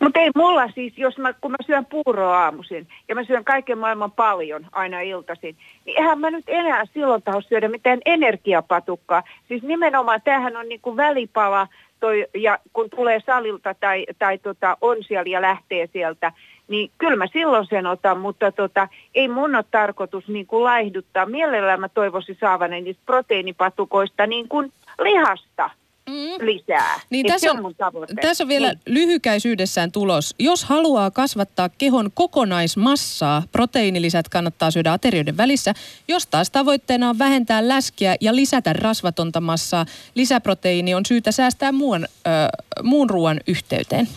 [0.00, 3.78] Mutta ei mulla siis, jos mä, kun mä syön puuroa aamuisin ja mä syön kaiken
[3.78, 9.22] maailman paljon aina iltaisin, niin eihän mä nyt enää silloin taho syödä mitään energiapatukkaa.
[9.48, 11.68] Siis nimenomaan tämähän on niinku välipala
[12.02, 16.32] toi, ja kun tulee salilta tai, tai tota, on siellä ja lähtee sieltä,
[16.68, 21.26] niin kyllä mä silloin sen otan, mutta tota, ei mun ole tarkoitus niin kuin laihduttaa.
[21.26, 25.70] Mielellään mä toivoisin saavani niistä proteiinipatukoista niin kuin lihasta
[26.12, 26.46] mm.
[26.46, 27.00] lisää.
[27.10, 28.80] Niin tässä, on, on tässä on vielä niin.
[28.86, 30.34] lyhykäisyydessään tulos.
[30.38, 35.74] Jos haluaa kasvattaa kehon kokonaismassaa, proteiinilisät kannattaa syödä aterioiden välissä.
[36.08, 42.04] Jos taas tavoitteena on vähentää läskiä ja lisätä rasvatonta massaa, lisäproteiini on syytä säästää muun,
[42.04, 42.48] äh,
[42.82, 44.08] muun ruoan yhteyteen.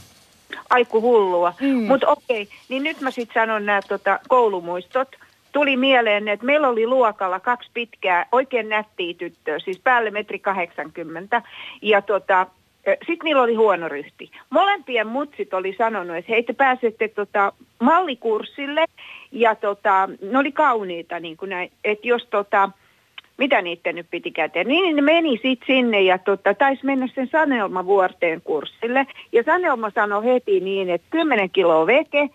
[0.69, 1.53] Aiku hullua.
[1.62, 1.84] Mm.
[1.84, 5.08] Mutta okei, niin nyt mä sitten sanon nämä tota, koulumuistot
[5.56, 11.41] tuli mieleen, että meillä oli luokalla kaksi pitkää, oikein nättiä tyttöä, siis päälle metri 80.
[11.82, 12.48] Ja tota,
[12.86, 14.32] sitten niillä oli huono ryhti.
[14.50, 18.86] Molempien mutsit oli sanonut, että hei te pääsette tota, mallikurssille
[19.32, 22.70] ja tota, ne oli kauniita, niin kuin näin, että jos tota,
[23.38, 24.68] mitä niiden nyt piti käteen.
[24.68, 29.08] Niin ne meni sitten sinne ja tota, taisi mennä sen Sanelma vuorteen kurssille.
[29.32, 32.30] Ja Sanelma sanoi heti niin, että 10 kiloa veke,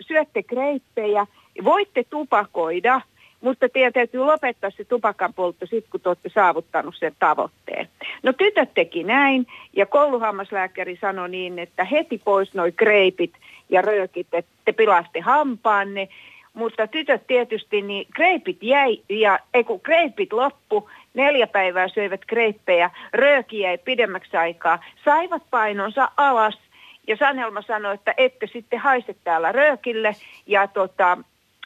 [0.00, 1.26] syötte kreippejä
[1.64, 3.00] Voitte tupakoida,
[3.40, 7.88] mutta teidän täytyy lopettaa se tupakan poltto sitten, kun te olette saavuttanut sen tavoitteen.
[8.22, 13.32] No tytöt teki näin, ja kouluhammaslääkäri sanoi niin, että heti pois noi kreipit
[13.68, 16.08] ja röökit, että te pilaste hampaanne.
[16.54, 22.90] Mutta tytöt tietysti, niin kreipit jäi, ja ei kun kreipit loppu, neljä päivää söivät kreippejä,
[23.12, 26.58] rööki jäi pidemmäksi aikaa, saivat painonsa alas,
[27.06, 31.18] ja Sanelma sanoi, että ette sitten haise täällä röökille, ja tota,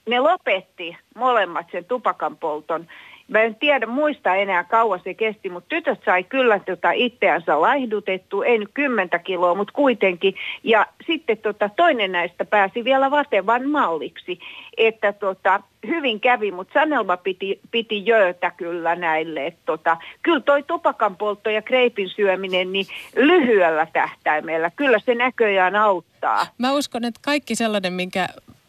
[0.09, 2.87] ne lopetti molemmat sen tupakan polton.
[3.29, 8.43] Mä en tiedä, muista enää kauan se kesti, mutta tytöt sai kyllä tota itseänsä laihdutettu,
[8.43, 10.35] ei nyt kymmentä kiloa, mutta kuitenkin.
[10.63, 14.39] Ja sitten tota, toinen näistä pääsi vielä vatevan malliksi,
[14.77, 19.47] että tota, hyvin kävi, mutta Sanelma piti, piti jöötä kyllä näille.
[19.47, 25.77] Että tota, kyllä toi tupakan poltto ja kreipin syöminen niin lyhyellä tähtäimellä, kyllä se näköjään
[25.77, 26.47] auttaa.
[26.59, 28.29] Mä uskon, että kaikki sellainen, minkä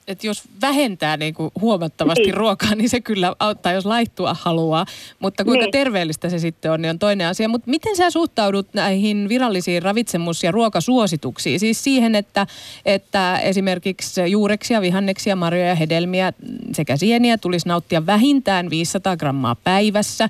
[0.09, 2.33] että jos vähentää niin kuin huomattavasti niin.
[2.33, 4.85] ruokaa, niin se kyllä auttaa, jos laittua haluaa.
[5.19, 5.71] Mutta kuinka niin.
[5.71, 7.49] terveellistä se sitten on, niin on toinen asia.
[7.49, 11.59] Mutta miten sä suhtaudut näihin virallisiin ravitsemus- ja ruokasuosituksiin?
[11.59, 12.47] Siis siihen, että,
[12.85, 16.33] että esimerkiksi juureksia, vihanneksia, marjoja ja hedelmiä
[16.73, 20.29] sekä sieniä tulisi nauttia vähintään 500 grammaa päivässä.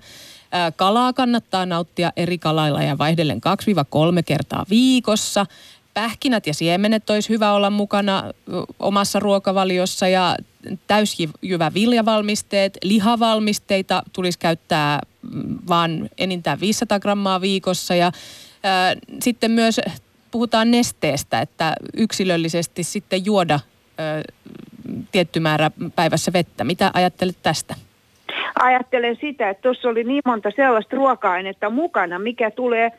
[0.76, 3.42] Kalaa kannattaa nauttia eri kalailla ja vaihdellen
[4.20, 5.46] 2-3 kertaa viikossa
[6.00, 8.24] pähkinät ja siemenet olisi hyvä olla mukana
[8.80, 10.36] omassa ruokavaliossa ja
[10.88, 18.12] täysjyvä viljavalmisteet, lihavalmisteita tulisi käyttää mm, vain enintään 500 grammaa viikossa ja
[18.64, 19.82] ää, sitten myös
[20.32, 24.34] puhutaan nesteestä, että yksilöllisesti sitten juoda ö,
[25.12, 26.64] tietty määrä päivässä vettä.
[26.64, 27.76] Mitä ajattelet tästä?
[28.60, 32.92] Ajattelen sitä, että tuossa oli niin monta sellaista ruoka-ainetta mukana, mikä tulee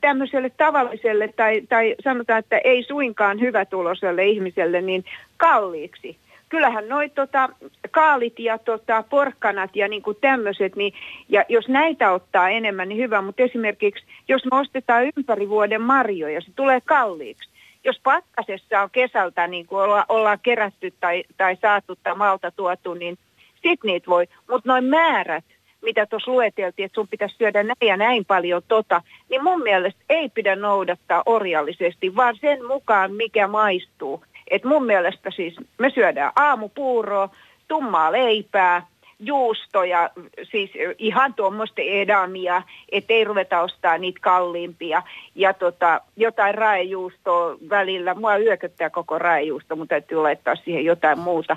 [0.00, 5.04] tämmöiselle tavalliselle tai, tai sanotaan, että ei suinkaan hyvätuloselle ihmiselle niin
[5.36, 6.16] kalliiksi
[6.54, 7.48] kyllähän noi tota,
[7.90, 10.92] kaalit ja tota, porkkanat ja niinku tämmöiset, niin,
[11.28, 16.40] ja jos näitä ottaa enemmän, niin hyvä, mutta esimerkiksi jos me ostetaan ympäri vuoden marjoja,
[16.40, 17.48] se tulee kalliiksi.
[17.84, 22.94] Jos pakkasessa on kesältä niin kuin olla, ollaan kerätty tai, tai saatu tai malta tuotu,
[22.94, 23.18] niin
[23.62, 24.26] sit niitä voi.
[24.50, 25.44] Mutta noin määrät,
[25.84, 30.00] mitä tuossa lueteltiin, että sun pitäisi syödä näin ja näin paljon tota, niin mun mielestä
[30.08, 34.24] ei pidä noudattaa orjallisesti, vaan sen mukaan, mikä maistuu.
[34.50, 37.28] Et mun mielestä siis me syödään aamupuuroa,
[37.68, 38.86] tummaa leipää,
[39.26, 40.10] juustoja,
[40.42, 45.02] siis ihan tuommoista edamia, ettei ruveta ostaa niitä kalliimpia.
[45.34, 48.14] Ja tota, jotain raejuustoa välillä.
[48.14, 51.56] Mua yököttää koko raejuusto, mutta täytyy laittaa siihen jotain muuta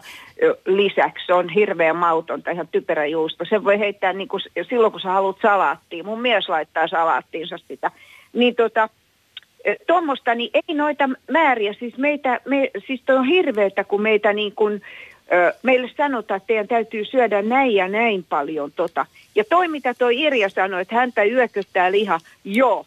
[0.66, 1.26] lisäksi.
[1.26, 3.46] Se on hirveän mautonta, ihan typerä juusto.
[3.46, 6.06] Se voi heittää niin kuin, silloin, kun sä haluat salaattiin.
[6.06, 7.92] Mun mies laittaa salaattiinsa sitä.
[8.34, 8.90] Niin tota,
[9.88, 14.56] tuommoista, niin ei noita määriä, siis meitä, me, siis toi on hirveetä, kun meitä niin
[14.56, 14.82] kuin,
[15.64, 19.06] meille sanotaan, että teidän täytyy syödä näin ja näin paljon tota.
[19.36, 22.86] Ja toi, mitä toi Irja sanoi, että häntä yököttää liha, joo,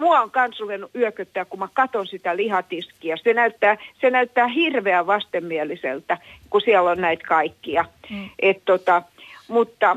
[0.00, 3.16] mua on kans ruvennut yököttää, kun mä katon sitä lihatiskiä.
[3.16, 6.18] Se näyttää, se näyttää hirveän vastenmieliseltä,
[6.50, 7.84] kun siellä on näitä kaikkia.
[8.10, 8.30] Mm.
[8.38, 9.02] Et tota,
[9.48, 9.96] mutta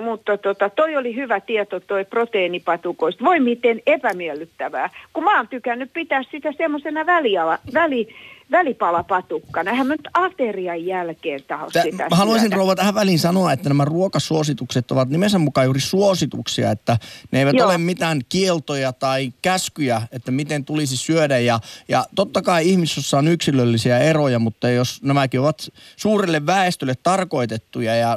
[0.00, 3.24] mutta tota, toi oli hyvä tieto toi proteiinipatukoista.
[3.24, 8.08] Voi miten epämiellyttävää, kun mä oon tykännyt pitää sitä semmoisena väliala, väli,
[8.50, 9.70] välipalapatukkana.
[9.70, 12.56] Eihän nyt aterian jälkeen taho Tä, sitä Mä haluaisin syödä.
[12.56, 16.98] rouva tähän väliin sanoa, että nämä ruokasuositukset ovat nimensä mukaan juuri suosituksia, että
[17.30, 17.66] ne eivät Joo.
[17.66, 21.38] ole mitään kieltoja tai käskyjä, että miten tulisi syödä.
[21.38, 27.94] Ja, ja totta kai ihmisessä on yksilöllisiä eroja, mutta jos nämäkin ovat suurelle väestölle tarkoitettuja
[27.96, 28.16] ja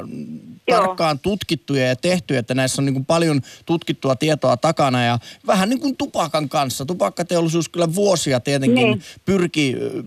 [0.68, 0.78] Joo.
[0.80, 5.68] tarkkaan tutkittuja ja tehtyjä, että näissä on niin kuin paljon tutkittua tietoa takana ja vähän
[5.68, 6.86] niin kuin tupakan kanssa.
[6.86, 9.02] Tupakkateollisuus kyllä vuosia tietenkin Niin.
[9.24, 10.02] pyrki ö,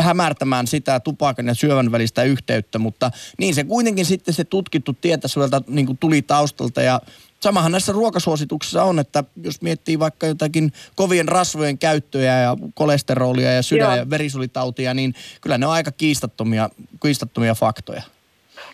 [0.00, 5.28] hämärtämään sitä tupakan ja syövän välistä yhteyttä, mutta niin se kuitenkin sitten se tutkittu tietä
[5.28, 7.00] sieltä niin tuli taustalta ja
[7.44, 13.62] Samahan näissä ruokasuosituksissa on, että jos miettii vaikka jotakin kovien rasvojen käyttöä ja kolesterolia ja
[13.62, 13.96] sydän- Joo.
[13.96, 16.70] ja verisuonitautia, niin kyllä ne on aika kiistattomia,
[17.02, 18.02] kiistattomia faktoja.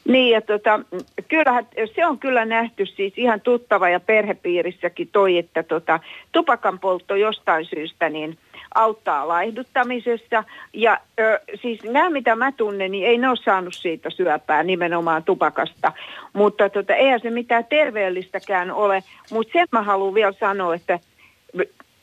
[0.09, 0.81] Niin, ja tota,
[1.29, 6.01] kyllähän, se on kyllä nähty siis ihan tuttava ja perhepiirissäkin toi, että tota,
[6.33, 8.39] tupakan poltto jostain syystä niin
[8.75, 10.45] auttaa laihduttamisessa.
[10.73, 15.25] Ja ö, siis nämä, mitä mä tunnen, niin ei ne ole saanut siitä syöpää nimenomaan
[15.25, 15.93] tupakasta.
[16.33, 19.03] Mutta tota, eihän se mitään terveellistäkään ole.
[19.31, 20.99] Mutta sen mä haluan vielä sanoa, että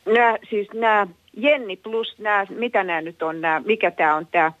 [0.06, 4.52] nämä, siis nämä Jenni plus nämä, mitä nämä nyt on, nämä, mikä tämä on tämä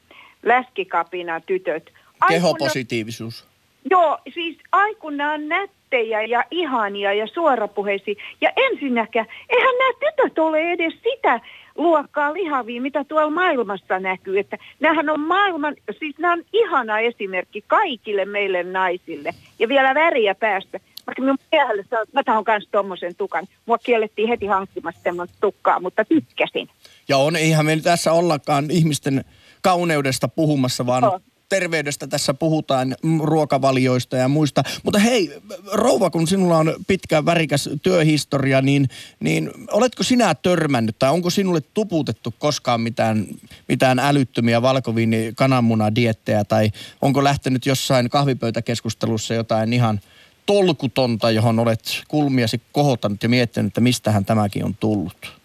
[0.42, 1.92] läskikapina tytöt.
[2.20, 3.48] Ai ne- Kehopositiivisuus.
[3.90, 8.14] Joo, siis ai kun nämä on nättejä ja ihania ja suorapuheisia.
[8.40, 11.40] Ja ensinnäkään, eihän nämä tytöt ole edes sitä
[11.78, 14.38] luokkaa lihavia, mitä tuolla maailmassa näkyy.
[14.38, 19.34] Että nämähän on maailman, siis nämä on ihana esimerkki kaikille meille naisille.
[19.58, 20.80] Ja vielä väriä päästä.
[21.06, 23.46] Vaikka minun miehelle sanoi, että mä tahon kanssa tuommoisen tukan.
[23.66, 26.68] Mua kiellettiin heti hankkimasta semmoista tukkaa, mutta tykkäsin.
[27.08, 29.24] Ja on, eihän me tässä ollakaan ihmisten
[29.62, 31.20] kauneudesta puhumassa, vaan Joo.
[31.48, 34.62] Terveydestä tässä puhutaan, ruokavalioista ja muista.
[34.82, 38.88] Mutta hei, rouva, kun sinulla on pitkä värikäs työhistoria, niin,
[39.20, 43.26] niin oletko sinä törmännyt tai onko sinulle tuputettu koskaan mitään,
[43.68, 46.70] mitään älyttömiä valkoviini kananmunadiettejä tai
[47.02, 50.00] onko lähtenyt jossain kahvipöytäkeskustelussa jotain ihan
[50.46, 55.37] tolkutonta, johon olet kulmiasi kohottanut ja miettinyt, että mistähän tämäkin on tullut?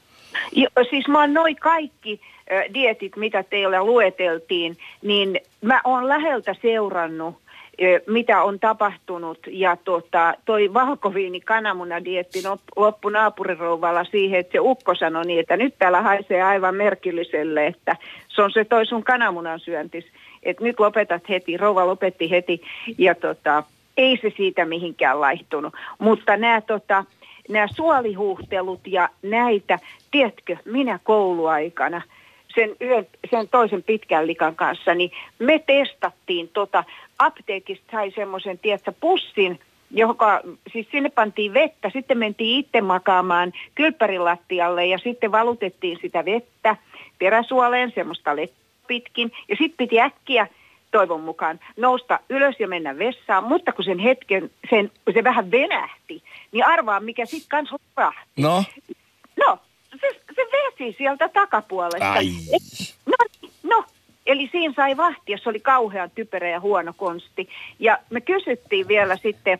[0.55, 6.55] Jo, siis mä oon noin kaikki ö, dietit, mitä teille lueteltiin, niin mä oon läheltä
[6.61, 7.35] seurannut,
[8.07, 9.39] mitä on tapahtunut.
[9.47, 15.57] Ja tota, toi valkoviini kananmunadietti nop- loppui naapurirouvalla siihen, että se ukko sanoi niin, että
[15.57, 17.95] nyt täällä haisee aivan merkilliselle, että
[18.27, 20.05] se on se toi sun kananmunan syöntis.
[20.43, 22.61] Että nyt lopetat heti, rouva lopetti heti
[22.97, 23.63] ja tota,
[23.97, 25.73] ei se siitä mihinkään laihtunut.
[25.99, 27.05] Mutta nämä tota,
[27.49, 29.79] nämä suolihuhtelut ja näitä,
[30.11, 32.01] tiedätkö, minä kouluaikana
[32.55, 36.83] sen, yhden, sen toisen pitkän likan kanssa, niin me testattiin tota,
[37.19, 39.59] apteekista sai semmoisen, tiedätkö, pussin,
[39.91, 46.25] joka, siis sinne pantiin vettä, sitten mentiin itse makaamaan kylppärin lattialle ja sitten valutettiin sitä
[46.25, 46.75] vettä
[47.19, 48.31] peräsuoleen semmoista
[48.87, 49.31] pitkin.
[49.49, 50.47] Ja sitten piti äkkiä
[50.91, 56.02] toivon mukaan nousta ylös ja mennä vessaan, mutta kun sen hetken, sen, se vähän venähti,
[56.53, 58.41] niin arvaa mikä sitten kanssa lopahti.
[58.41, 58.63] No,
[59.35, 59.57] No,
[59.91, 62.11] se, se vesi sieltä takapuolesta.
[62.11, 62.27] Ai.
[62.53, 63.83] Et, no, no,
[64.25, 67.49] eli siinä sai vahtia, se oli kauhean typerä ja huono konsti.
[67.79, 69.59] Ja me kysyttiin vielä sitten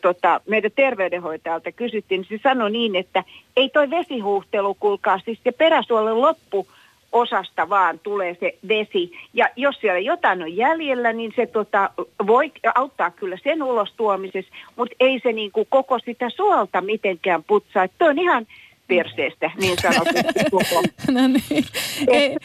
[0.00, 3.24] tota, meidän terveydenhoitajalta, kysyttiin, niin se sanoi niin, että
[3.56, 6.66] ei toi vesihuuhtelu, kuulkaa, siis se peräsuolen loppu
[7.12, 9.12] osasta vaan tulee se vesi.
[9.34, 11.90] Ja jos siellä jotain on jäljellä, niin se tota,
[12.26, 17.84] voi auttaa kyllä sen ulos tuomisessa, mutta ei se niinku koko sitä suolta mitenkään putsaa.
[17.84, 18.46] Että on ihan
[18.88, 20.82] perseestä niin sanotusti koko.
[21.12, 21.64] No niin.
[22.08, 22.36] Ei,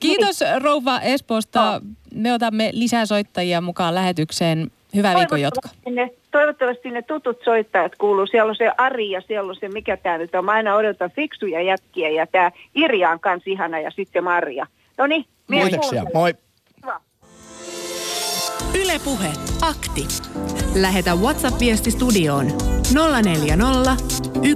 [0.00, 1.82] Kiitos rouva Espoosta.
[2.14, 4.70] Me otamme lisää soittajia mukaan lähetykseen.
[4.94, 5.70] Hyvää viikon jatkoa.
[6.30, 8.26] Toivottavasti ne, tutut soittajat kuuluu.
[8.26, 10.44] Siellä on se Ari ja siellä on se, mikä tämä nyt on.
[10.44, 14.66] Mä aina odotan fiksuja jätkiä ja tämä Irja on kans ihana ja sitten Maria.
[14.98, 16.04] No niin, Kiitoksia.
[16.14, 16.34] Moi.
[18.74, 19.28] Ylepuhe
[19.62, 20.06] akti.
[20.74, 22.46] Lähetä WhatsApp-viesti studioon
[23.22, 23.96] 040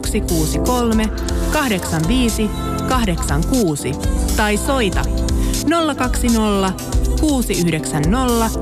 [0.07, 1.09] 163
[1.53, 2.51] 85
[2.89, 3.93] 86
[4.37, 5.03] tai soita
[5.97, 6.85] 020
[7.21, 8.61] 690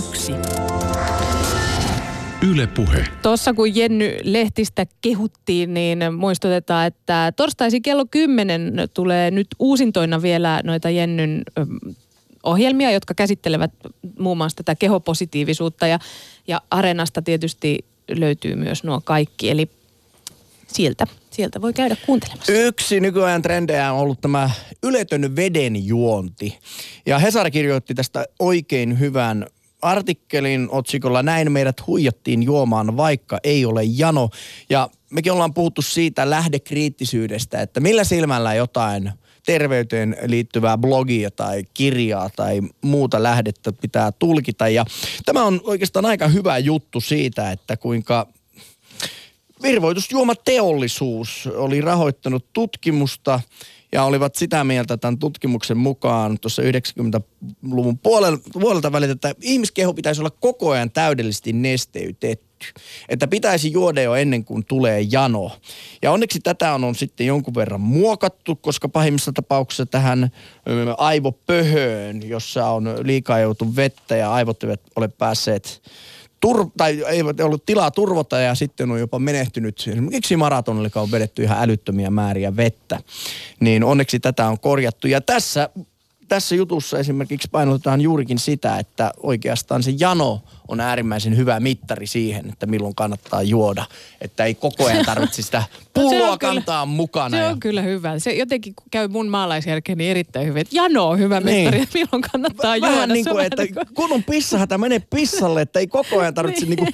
[0.00, 0.32] 001.
[2.50, 3.06] Yle Puhe.
[3.22, 10.60] Tuossa kun Jenny Lehtistä kehuttiin, niin muistutetaan, että torstaisin kello 10 tulee nyt uusintoina vielä
[10.64, 11.42] noita Jennyn
[12.42, 13.70] ohjelmia, jotka käsittelevät
[14.18, 15.98] muun muassa tätä kehopositiivisuutta ja,
[16.48, 17.78] ja Areenasta tietysti
[18.10, 19.70] löytyy myös nuo kaikki, eli
[20.66, 22.52] sieltä, sieltä voi käydä kuuntelemassa.
[22.52, 24.50] Yksi nykyajan trendejä on ollut tämä
[24.82, 26.58] yletön veden juonti.
[27.06, 29.46] Ja Hesari kirjoitti tästä oikein hyvän
[29.82, 34.28] artikkelin otsikolla Näin meidät huijattiin juomaan, vaikka ei ole jano.
[34.70, 39.12] Ja mekin ollaan puhuttu siitä lähdekriittisyydestä, että millä silmällä jotain
[39.46, 44.68] terveyteen liittyvää blogia tai kirjaa tai muuta lähdettä pitää tulkita.
[44.68, 44.84] Ja
[45.24, 48.28] tämä on oikeastaan aika hyvä juttu siitä, että kuinka
[49.62, 53.40] virvoitusjuomateollisuus oli rahoittanut tutkimusta
[53.92, 57.98] ja olivat sitä mieltä tämän tutkimuksen mukaan tuossa 90-luvun
[58.52, 62.52] puolelta, välillä, että ihmiskeho pitäisi olla koko ajan täydellisesti nesteytetty.
[63.08, 65.50] Että pitäisi juoda jo ennen kuin tulee jano.
[66.02, 70.30] Ja onneksi tätä on, on sitten jonkun verran muokattu, koska pahimmissa tapauksissa tähän
[70.98, 75.82] aivopöhöön, jossa on liikaa joutu vettä ja aivot eivät ole päässeet
[76.46, 81.42] tur- tai ei ollut tilaa turvata ja sitten on jopa menehtynyt esimerkiksi maratonille, on vedetty
[81.42, 83.00] ihan älyttömiä määriä vettä.
[83.60, 85.06] Niin onneksi tätä on korjattu.
[85.06, 85.68] Ja tässä,
[86.28, 90.42] tässä jutussa esimerkiksi painotetaan juurikin sitä, että oikeastaan se jano
[90.72, 93.84] on äärimmäisen hyvä mittari siihen, että milloin kannattaa juoda.
[94.20, 95.62] Että ei koko ajan tarvitse sitä
[95.94, 97.36] pulloa on kyllä- kantaa mukana.
[97.36, 98.18] Se ja- on kyllä hyvä.
[98.18, 100.60] Se jotenkin käy mun maalaisjärkeni erittäin hyvin.
[100.60, 101.56] Että jano on hyvä Niin.
[101.58, 102.92] mittari, että milloin kannattaa juoda.
[102.92, 105.86] Vähän niin Se on kuin, että niin kuin- kun on pissahätä, mene pissalle, että ei
[105.86, 106.88] koko ajan tarvitse niin kuin,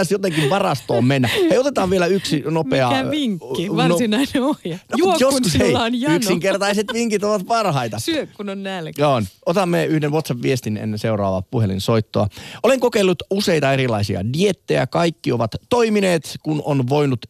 [0.00, 0.10] ns.
[0.10, 1.28] jotenkin varastoon mennä.
[1.28, 2.88] Hei, otetaan vielä yksi nopea...
[2.88, 4.80] Mikä vinkki, no- varsinainen ohje.
[4.90, 6.14] No, Juo, mut kun joskus, hei, on jano.
[6.16, 7.98] yksinkertaiset vinkit ovat parhaita.
[7.98, 9.02] Syö, kun on nälkä.
[9.02, 12.28] Joo, otamme yhden WhatsApp-viestin ennen seuraavaa puhelinsoittoa.
[12.62, 14.86] Olen kokeillut useita erilaisia diettejä.
[14.86, 17.20] Kaikki ovat toimineet, kun on voinut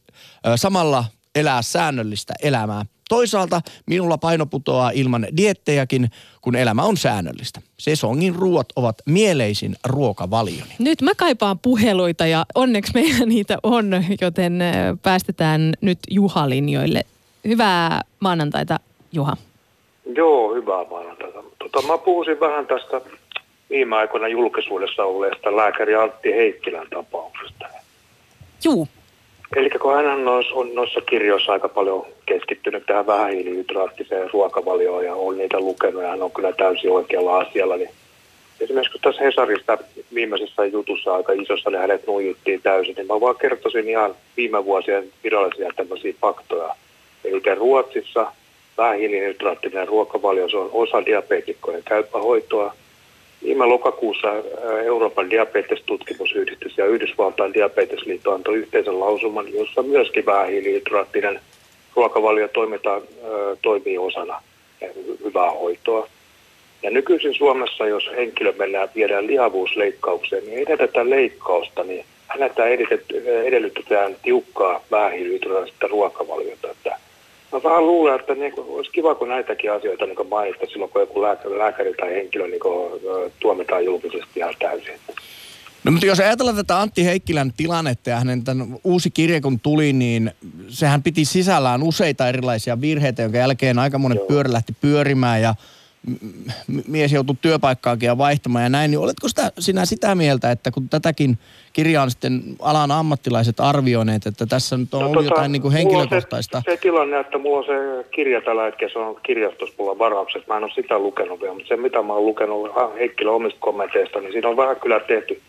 [0.47, 2.86] ö, samalla elää säännöllistä elämää.
[3.09, 7.61] Toisaalta minulla paino putoaa ilman diettejäkin, kun elämä on säännöllistä.
[7.78, 10.74] Sesongin ruoat ovat mieleisin ruokavalioni.
[10.78, 14.59] Nyt mä kaipaan puheluita ja onneksi meillä niitä on, joten
[15.03, 17.03] päästetään nyt Juha-linjoille.
[17.45, 18.80] Hyvää maanantaita,
[19.12, 19.36] Juha.
[20.16, 21.43] Joo, hyvää maanantaita.
[21.59, 23.01] Tota, mä puhuisin vähän tästä
[23.72, 27.66] viime aikoina julkisuudessa olleesta lääkäri Antti Heikkilän tapauksesta.
[28.64, 28.88] Juu,
[29.56, 35.60] Eli kun hän on noissa, kirjoissa aika paljon keskittynyt tähän vähähiilihydraattiseen ruokavalioon ja on niitä
[35.60, 37.90] lukenut ja hän on kyllä täysin oikealla asialla, niin
[38.60, 39.78] esimerkiksi kun tässä Hesarista
[40.14, 45.04] viimeisessä jutussa aika isossa, niin hänet nuijuttiin täysin, niin mä vaan kertoisin ihan viime vuosien
[45.24, 46.74] virallisia tämmöisiä faktoja.
[47.24, 48.32] Eli Ruotsissa
[48.78, 52.74] vähähiilihydraattinen ruokavalio, se on osa diabeetikkojen käypähoitoa.
[53.45, 54.28] Viime lokakuussa
[54.84, 61.40] Euroopan diabetestutkimusyhdistys ja Yhdysvaltain diabetesliitto antoi yhteisen lausuman, jossa myöskin vähähiilihydraattinen
[61.97, 63.03] ruokavalio toimitaan,
[63.62, 66.09] toimii osana ää, hy- hyvää hoitoa.
[66.82, 74.16] Ja nykyisin Suomessa, jos henkilö mennään viedään lihavuusleikkaukseen, niin tätä leikkausta, niin häneltä edellytet- edellytetään
[74.22, 76.70] tiukkaa vähähiilihydraattista ruokavaliota.
[76.70, 76.99] Että
[77.53, 81.00] mä vähän luulen, että niin kuin, olisi kiva, kun näitäkin asioita niin mainita silloin, kun
[81.00, 83.00] joku lääkäri, lääkäri tai henkilö niin kuin,
[83.40, 84.94] tuomitaan julkisesti ihan täysin.
[85.84, 89.92] No mutta jos ajatellaan tätä Antti Heikkilän tilannetta ja hänen tämän uusi kirja kun tuli,
[89.92, 90.30] niin
[90.68, 95.55] sehän piti sisällään useita erilaisia virheitä, jonka jälkeen aika monen pyörä lähti pyörimään ja
[96.86, 100.88] mies joutuu työpaikkaakin ja vaihtamaan ja näin, niin oletko sitä, sinä sitä mieltä, että kun
[100.88, 101.38] tätäkin
[101.72, 105.62] kirjaa on sitten alan ammattilaiset arvioineet, että tässä nyt on no, ollut tota, jotain niin
[105.62, 106.62] kuin henkilökohtaista?
[106.64, 110.48] Se, se, tilanne, että mulla on se kirja tällä hetkellä, se on kirjastossa mulla varauksessa,
[110.48, 114.20] mä en ole sitä lukenut vielä, mutta se mitä mä oon lukenut Heikkilä omista kommenteista,
[114.20, 115.40] niin siinä on vähän kyllä tehty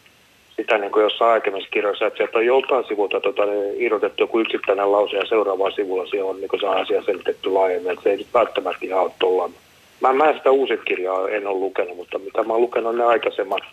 [0.55, 4.39] sitä niin kuin jossain aikaisemmissa kirjoissa, että sieltä on joltain sivulta tota, niin irrotettu joku
[4.39, 8.17] yksittäinen lause ja seuraavaan sivulla siellä on niin se asia selitetty laajemmin, että se ei
[8.17, 9.51] nyt välttämättä ihan ole tollaan.
[10.01, 13.63] Mä, mä sitä uusit kirjaa en ole lukenut, mutta mitä mä oon lukenut ne aikaisemmat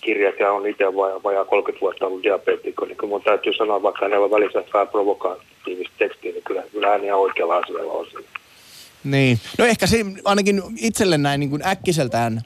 [0.00, 3.82] kirjat ja on itse vajaa, vajaa 30 vuotta ollut diabeetikko, niin kun mun täytyy sanoa,
[3.82, 8.28] vaikka ne on välissä vähän provokatiivista tekstiä, niin kyllä, kyllä ihan oikealla asialla on siinä.
[9.04, 9.38] Niin.
[9.58, 12.40] No ehkä se ainakin itselle näin niin kuin äkkiseltään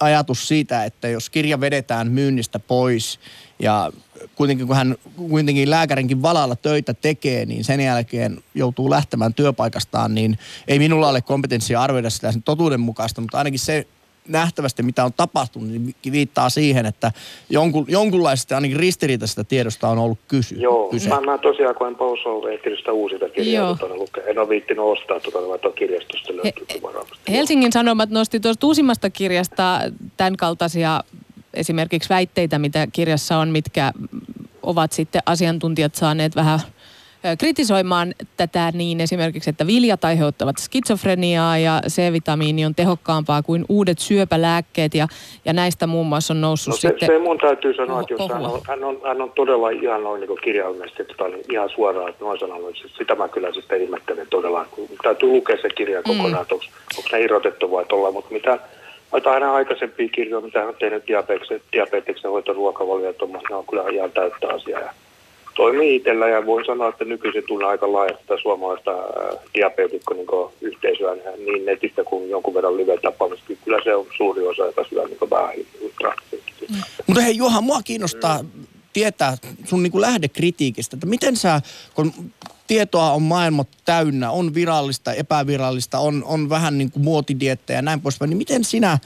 [0.00, 3.20] ajatus siitä, että jos kirja vedetään myynnistä pois
[3.58, 3.92] ja
[4.34, 10.38] kuitenkin kun hän kuitenkin lääkärinkin valalla töitä tekee, niin sen jälkeen joutuu lähtemään työpaikastaan, niin
[10.68, 13.86] ei minulla ole kompetenssia arvioida sitä sen totuuden mukaista, mutta ainakin se
[14.28, 17.12] nähtävästi, mitä on tapahtunut, niin viittaa siihen, että
[17.50, 21.08] jonkun, jonkunlaisesta ainakin ristiriitaisesta tiedosta on ollut kysy, Joo, kyse.
[21.08, 23.94] mä, mä tosiaan kun en Pouso ehtinyt sitä uusita kirjaa, tuota,
[24.26, 26.66] en ole viittinyt ostaa tuota, vaikka kirjastosta löytyy
[27.28, 29.80] He, Helsingin Sanomat nosti tuosta uusimmasta kirjasta
[30.16, 31.00] tämän kaltaisia
[31.54, 33.92] esimerkiksi väitteitä, mitä kirjassa on, mitkä
[34.62, 36.60] ovat sitten asiantuntijat saaneet vähän
[37.38, 44.94] kritisoimaan tätä niin esimerkiksi, että viljat aiheuttavat skitsofreniaa ja C-vitamiini on tehokkaampaa kuin uudet syöpälääkkeet
[44.94, 45.06] ja,
[45.44, 47.06] ja näistä muun muassa on noussut no se, sitten...
[47.06, 50.20] Se mun täytyy sanoa, että jos hän on, hän, on, hän on todella ihan noin
[50.20, 54.66] niin kirjaimellisesti tota, niin ihan suoraan, että noin sanonut, sitä mä kyllä sitten ihmettelen todella.
[55.02, 56.04] Täytyy lukea se kirja mm.
[56.04, 56.42] kokonaan, mm.
[56.42, 56.66] että onko,
[56.98, 58.58] onko ne irrotettu vai tuolla, mutta mitä
[59.14, 63.14] Noita aina aikaisempia kirjoja, mitä hän on tehnyt diabeteksen, diabeteksen hoitoruokavalio,
[63.50, 64.92] ne on kyllä ihan täyttä asiaa.
[65.54, 68.90] Toimii itsellä ja voin sanoa, että nykyisin tulee aika laajasta suomalaista
[69.54, 70.26] diabeetikko niin
[70.60, 73.46] yhteisöä niin netistä kuin jonkun verran live-tapaamista.
[73.64, 75.54] Kyllä se on suuri osa, joka syö niin vähän
[76.70, 76.82] mm.
[77.06, 78.66] Mutta hei Juha, mua kiinnostaa mm.
[78.92, 81.60] tietää sun niin lähdekritiikistä, että miten sä,
[81.94, 82.12] kun
[82.66, 88.00] tietoa on maailma täynnä, on virallista, epävirallista, on, on vähän niin kuin muotidiettejä ja näin
[88.00, 88.98] poispäin, niin miten sinä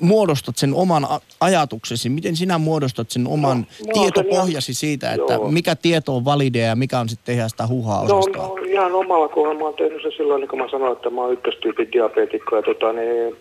[0.00, 1.06] muodostat sen oman
[1.40, 5.50] ajatuksesi, miten sinä muodostat sen oman no, tietopohjasi siitä, että joo.
[5.50, 9.28] mikä tieto on validea ja mikä on sitten ihan sitä huhaa no, no, ihan omalla
[9.28, 12.56] kohdalla mä oon tehnyt se silloin, niin kuin mä sanoin, että mä oon ykköstyypin diabeetikko
[12.56, 13.36] ja tota, niin,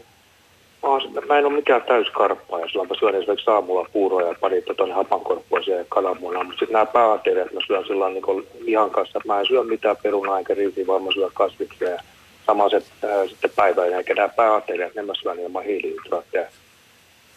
[0.85, 4.61] mä, mä en ole mikään täyskarppaa ja silloin mä syön esimerkiksi aamulla puuroja ja pari
[4.61, 9.39] tota, hapankorppuisia ja kananmunaa, mutta sitten nämä pääateriat mä syön silloin niin ihan kanssa, mä
[9.39, 11.99] en syö mitään perunaa eikä riisiä, vaan mä syön kasviksia ja
[12.45, 16.47] sama se äh, sitten päiväinen, eikä nämä pääateriat, ne mä syön ilman hiilihydraatteja.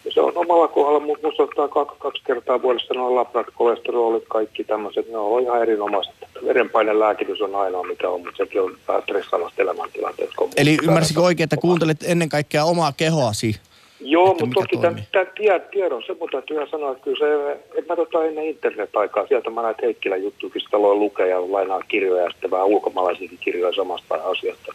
[0.09, 4.25] Ja se on omalla kohdalla, mutta musta ottaa kaksi, kaksi kertaa vuodessa nuo labrat, kolesterolit,
[4.29, 6.15] kaikki tämmöiset, ne on ihan erinomaiset.
[6.47, 10.43] Verenpaineen lääkitys on ainoa mikä on, mutta sekin on vähän stressaavasta elämäntilanteesta.
[10.57, 13.61] Eli ymmärsikö oikein, että kuuntelet ennen kaikkea omaa kehoasi?
[14.01, 17.97] Joo, mutta toki tämän, tämän tiedon, se mutta täytyy sanoa, että kyllä se, että mä
[17.97, 22.51] tota ennen internet-aikaa, sieltä mä näitä Heikkilä juttuja, sitä lukea ja lainaa kirjoja ja sitten
[22.51, 24.75] vähän ulkomaalaisiakin kirjoja samasta asiasta.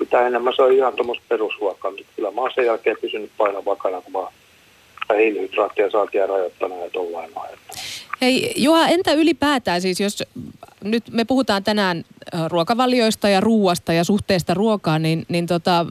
[0.00, 3.64] Mitä enemmän se on ihan tuommoista perusruokaa, mutta kyllä mä oon sen jälkeen pysynyt painon
[3.64, 4.28] vakana, kun mä
[5.14, 7.30] hiilihydraattia saatiin rajoittanut ja tollain
[8.20, 10.24] Hei Juha, entä ylipäätään siis, jos
[10.84, 12.04] nyt me puhutaan tänään
[12.34, 15.86] äh, ruokavalioista ja ruuasta ja suhteesta ruokaan, niin, niin tota,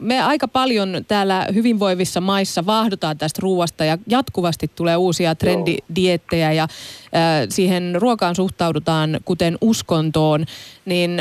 [0.00, 6.62] me aika paljon täällä hyvinvoivissa maissa vaahdotaan tästä ruuasta ja jatkuvasti tulee uusia trendidiettejä ja
[6.62, 10.44] äh, siihen ruokaan suhtaudutaan kuten uskontoon,
[10.84, 11.20] niin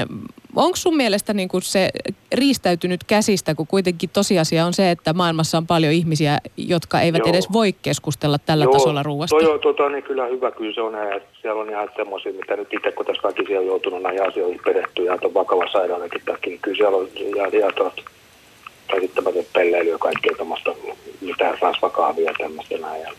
[0.56, 1.90] onko sun mielestä niin kuin se
[2.34, 7.30] riistäytynyt käsistä, kun kuitenkin tosiasia on se, että maailmassa on paljon ihmisiä, jotka eivät Joo.
[7.30, 9.36] edes voi keskustella tällä Joo, tasolla ruuasta?
[9.36, 12.74] Joo, tota, niin kyllä hyvä, kyllä se on, että siellä on ihan semmoisia, mitä nyt
[12.74, 16.60] itse, kun tässä väkisin on joutunut näihin asioihin perehtyä ja on vakava sairaudenkin takia, niin
[16.62, 17.72] kyllä siellä on ja, ja
[18.88, 20.72] käsittämätön pelleily ja kaikkea tämmöistä,
[21.22, 23.02] mitään rasvakaavia ja tämmöistä näin.
[23.02, 23.12] Ja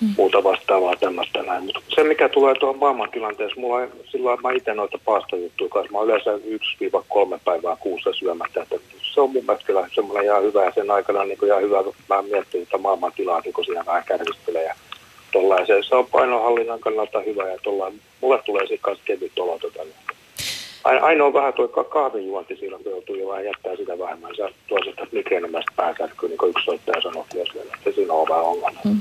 [0.00, 0.14] mm.
[0.16, 1.64] muuta vastaavaa tämmöistä näin.
[1.64, 6.04] Mutta se, mikä tulee tuohon maailmantilanteessa, mulla ei, silloin mä itse noita paastojuttuja kanssa, mä
[6.04, 6.30] yleensä
[7.36, 8.76] 1-3 päivää kuussa syömättä, että
[9.14, 11.94] se on mun mielestä kyllä semmoinen ihan hyvä ja sen aikana niin ihan hyvä, kun
[12.08, 14.74] mä miettin että maailmantilaa, niin kun siinä vähän kärvistelee ja
[15.32, 15.66] tollain.
[15.66, 18.00] Se, se on painohallinnan kannalta hyvä ja tollain.
[18.20, 20.17] Mulle tulee sitten kanssa kevyt olo tota, niin
[20.88, 24.36] Ainoa vähän tuo kahvinjuonti silloin, kun joutuu jo vähän jättää sitä vähemmän.
[24.36, 27.24] Se tuo sitä migreenemästä päänsärkyä, niin kuin yksi soittaja sanoi
[27.54, 27.76] vielä.
[27.84, 28.80] Se siinä on vähän ongelma.
[28.84, 29.00] Hmm.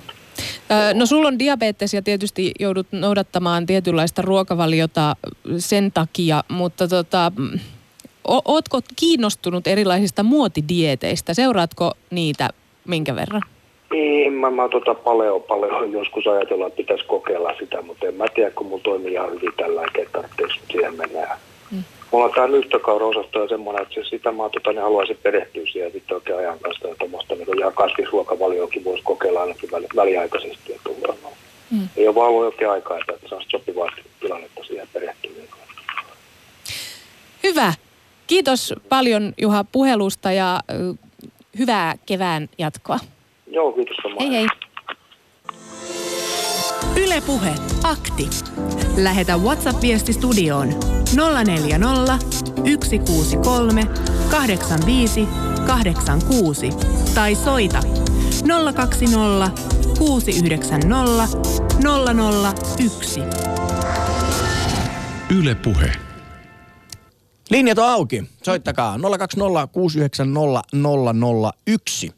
[0.94, 5.16] No sulla on diabetes ja tietysti joudut noudattamaan tietynlaista ruokavaliota
[5.58, 7.32] sen takia, mutta tota,
[8.46, 11.34] ootko kiinnostunut erilaisista muotidieteistä?
[11.34, 12.50] Seuraatko niitä
[12.88, 13.42] minkä verran?
[13.92, 18.26] Niin, mä, mä tota paleo, paleo joskus ajatella, että pitäisi kokeilla sitä, mutta en mä
[18.36, 20.24] tiedä, kun mun toimii ihan hyvin tällä että
[20.72, 20.94] siihen
[21.72, 21.92] mennään.
[22.12, 25.92] mulla on tämä nyhtökaura-osasto ja semmoinen, että se, sitä mä tota, niin haluaisin perehtyä siihen
[25.92, 26.88] sitten oikein ajan kanssa.
[26.88, 30.74] Ja tuommoista niin ihan kasvisruokavaliokin voisi kokeilla ainakin väli, väliaikaisesti.
[30.74, 31.34] Että, no,
[31.72, 31.88] mm.
[31.98, 35.32] Ei ole vaan ollut oikein aikaa, että saa sopivaa tilannetta siihen perehtyä.
[37.44, 37.74] Hyvä.
[38.28, 40.60] Kiitos paljon Juha puhelusta ja
[41.60, 43.00] hyvää kevään jatkoa.
[43.52, 44.48] Joo, kiitos Hei hei.
[46.98, 48.30] Ylepuhe akti.
[48.98, 50.68] Lähetä WhatsApp-viesti studioon
[51.46, 52.18] 040
[52.54, 53.88] 163
[54.32, 55.28] 85
[55.68, 56.70] 86
[57.16, 57.80] tai soita
[58.76, 59.52] 020
[59.98, 61.28] 690
[62.78, 63.22] 001.
[65.30, 65.92] Ylepuhe.
[67.50, 68.24] Linjat on auki.
[68.44, 70.62] Soittakaa 020 690
[71.68, 72.17] 001.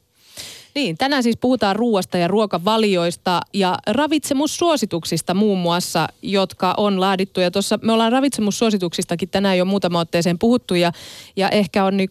[0.76, 7.40] Niin, tänään siis puhutaan ruoasta ja ruokavalioista ja ravitsemussuosituksista muun muassa, jotka on laadittu.
[7.40, 10.92] Ja tuossa me ollaan ravitsemussuosituksistakin tänään jo muutama otteeseen puhuttu ja,
[11.36, 12.10] ja ehkä on niin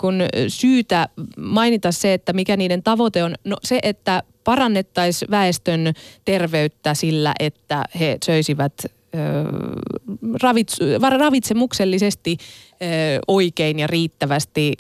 [0.49, 3.35] syytä mainita se, että mikä niiden tavoite on.
[3.45, 5.93] No se, että parannettaisiin väestön
[6.25, 8.73] terveyttä sillä, että he söisivät
[11.19, 12.37] ravitsemuksellisesti
[13.29, 14.73] oikein ja riittävästi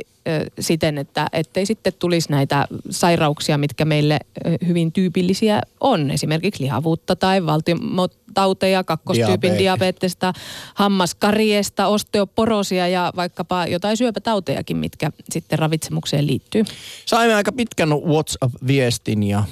[0.60, 4.18] siten, että ettei sitten tulisi näitä sairauksia, mitkä meille
[4.66, 6.10] hyvin tyypillisiä on.
[6.10, 10.32] Esimerkiksi lihavuutta tai valtiotauteja, kakkostyypin diabetesta,
[10.74, 16.64] hammaskariesta, osteoporosia ja vaikkapa jotain syöpätautejakin, mitkä sitten ravitsemukseen liittyy.
[17.06, 19.44] Saimme aika pitkän WhatsApp-viestin ja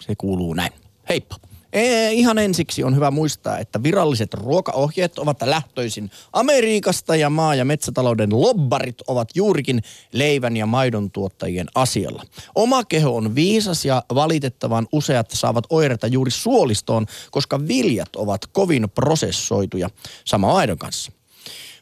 [0.00, 0.72] se kuuluu näin.
[1.08, 1.36] Heippa.
[1.74, 7.64] Ee, ihan ensiksi on hyvä muistaa, että viralliset ruokaohjeet ovat lähtöisin Amerikasta ja maa- ja
[7.64, 12.22] metsätalouden lobbarit ovat juurikin leivän ja maidon tuottajien asialla.
[12.54, 18.90] Oma keho on viisas ja valitettavan useat saavat oireita juuri suolistoon, koska viljat ovat kovin
[18.94, 19.90] prosessoituja
[20.24, 21.12] sama maidon kanssa.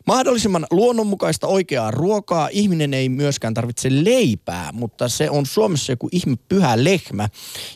[0.06, 2.48] Mahdollisimman luonnonmukaista oikeaa ruokaa.
[2.52, 7.28] Ihminen ei myöskään tarvitse leipää, mutta se on Suomessa joku ihme pyhä lehmä.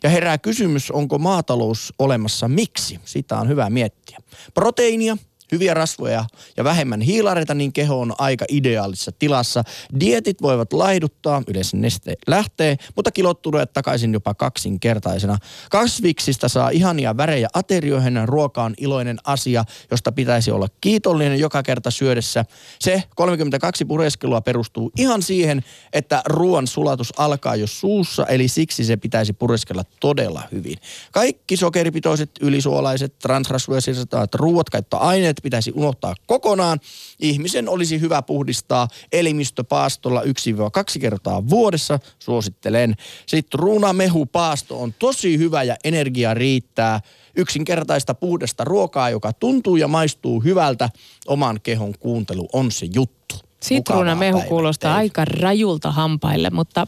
[0.03, 3.01] Ja herää kysymys, onko maatalous olemassa miksi?
[3.05, 4.19] Sitä on hyvä miettiä.
[4.55, 5.17] Proteiinia,
[5.53, 6.25] hyviä rasvoja
[6.57, 9.63] ja vähemmän hiilareita, niin keho on aika ideaalisessa tilassa.
[10.01, 15.39] Dietit voivat laihduttaa, yleensä neste lähtee, mutta kilot tulee takaisin jopa kaksinkertaisena.
[15.71, 21.91] Kasviksista saa ihania värejä aterioihin, ruoka on iloinen asia, josta pitäisi olla kiitollinen joka kerta
[21.91, 22.45] syödessä.
[22.81, 28.97] Se 32 pureskelua perustuu ihan siihen, että ruoan sulatus alkaa jo suussa, eli siksi se
[28.97, 30.77] pitäisi pureskella todella hyvin.
[31.13, 36.81] Kaikki sokeripitoiset, ylisuolaiset, transrasvoiset ruoat, käyttää aineet pitäisi unohtaa kokonaan.
[37.19, 40.25] Ihmisen olisi hyvä puhdistaa elimistöpaastolla 1-2
[41.01, 42.95] kertaa vuodessa, suosittelen.
[43.27, 47.01] Sitten ruunamehupaasto on tosi hyvä ja energia riittää.
[47.37, 50.89] Yksinkertaista puhdasta ruokaa, joka tuntuu ja maistuu hyvältä.
[51.27, 53.35] Oman kehon kuuntelu on se juttu.
[53.63, 54.99] Sitruunamehu kuulostaa teille.
[54.99, 56.87] aika rajulta hampaille, mutta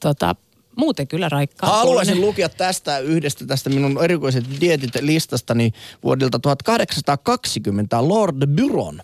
[0.00, 0.36] tota,
[0.76, 1.70] muuten kyllä raikkaa.
[1.70, 5.72] Haluaisin lukea tästä yhdestä tästä minun erikoiset dietit listastani
[6.02, 9.00] vuodelta 1820 Lord Byron.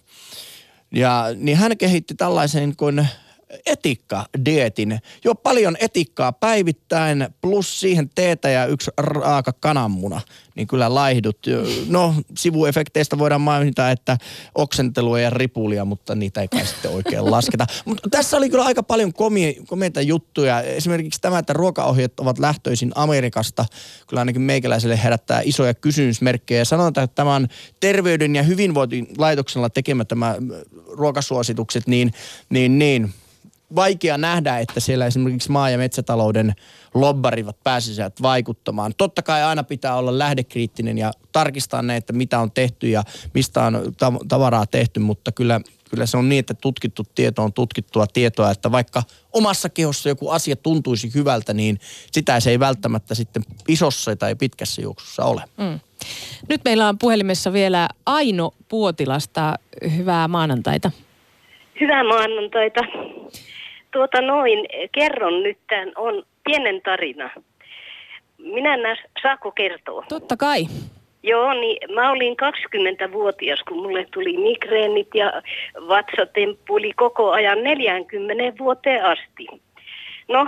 [0.94, 3.08] Ja niin hän kehitti tällaisen kuin
[3.66, 4.98] etikka-dietin.
[5.24, 10.20] Jo paljon etikkaa päivittäin, plus siihen teetä ja yksi raaka kananmuna,
[10.54, 11.38] niin kyllä laihdut.
[11.88, 14.18] No, sivuefekteistä voidaan mainita, että
[14.54, 17.66] oksentelua ja ripulia, mutta niitä ei kai sitten oikein lasketa.
[17.84, 20.62] Mutta tässä oli kyllä aika paljon komie, komeita juttuja.
[20.62, 23.64] Esimerkiksi tämä, että ruokaohjeet ovat lähtöisin Amerikasta,
[24.06, 26.64] kyllä ainakin meikäläiselle herättää isoja kysymysmerkkejä.
[26.64, 27.48] Sanotaan, että tämä on
[27.80, 30.36] terveyden ja hyvinvointilaitoksella tekemä tämä
[30.88, 32.12] ruokasuositukset, niin,
[32.50, 33.14] niin, niin
[33.76, 36.54] vaikea nähdä, että siellä esimerkiksi maa- ja metsätalouden
[36.94, 38.92] lobbarivat pääsisivät vaikuttamaan.
[38.96, 43.02] Totta kai aina pitää olla lähdekriittinen ja tarkistaa ne, että mitä on tehty ja
[43.34, 43.82] mistä on
[44.28, 45.60] tavaraa tehty, mutta kyllä,
[45.90, 49.02] kyllä se on niin, että tutkittu tieto on tutkittua tietoa, että vaikka
[49.32, 51.80] omassa kehossa joku asia tuntuisi hyvältä, niin
[52.12, 55.42] sitä se ei välttämättä sitten isossa tai pitkässä juoksussa ole.
[55.56, 55.80] Mm.
[56.48, 59.54] Nyt meillä on puhelimessa vielä Aino Puotilasta.
[59.96, 60.90] Hyvää maanantaita.
[61.80, 62.80] Hyvää maanantaita.
[63.90, 67.30] Tuota noin, kerron nyt tämän, on pienen tarina.
[68.38, 70.04] Minä en saako kertoa?
[70.08, 70.66] Totta kai.
[71.22, 75.42] Joo, niin mä olin 20-vuotias, kun mulle tuli migreenit ja
[75.88, 79.46] vatsatemppuli koko ajan 40 vuoteen asti.
[80.28, 80.46] No,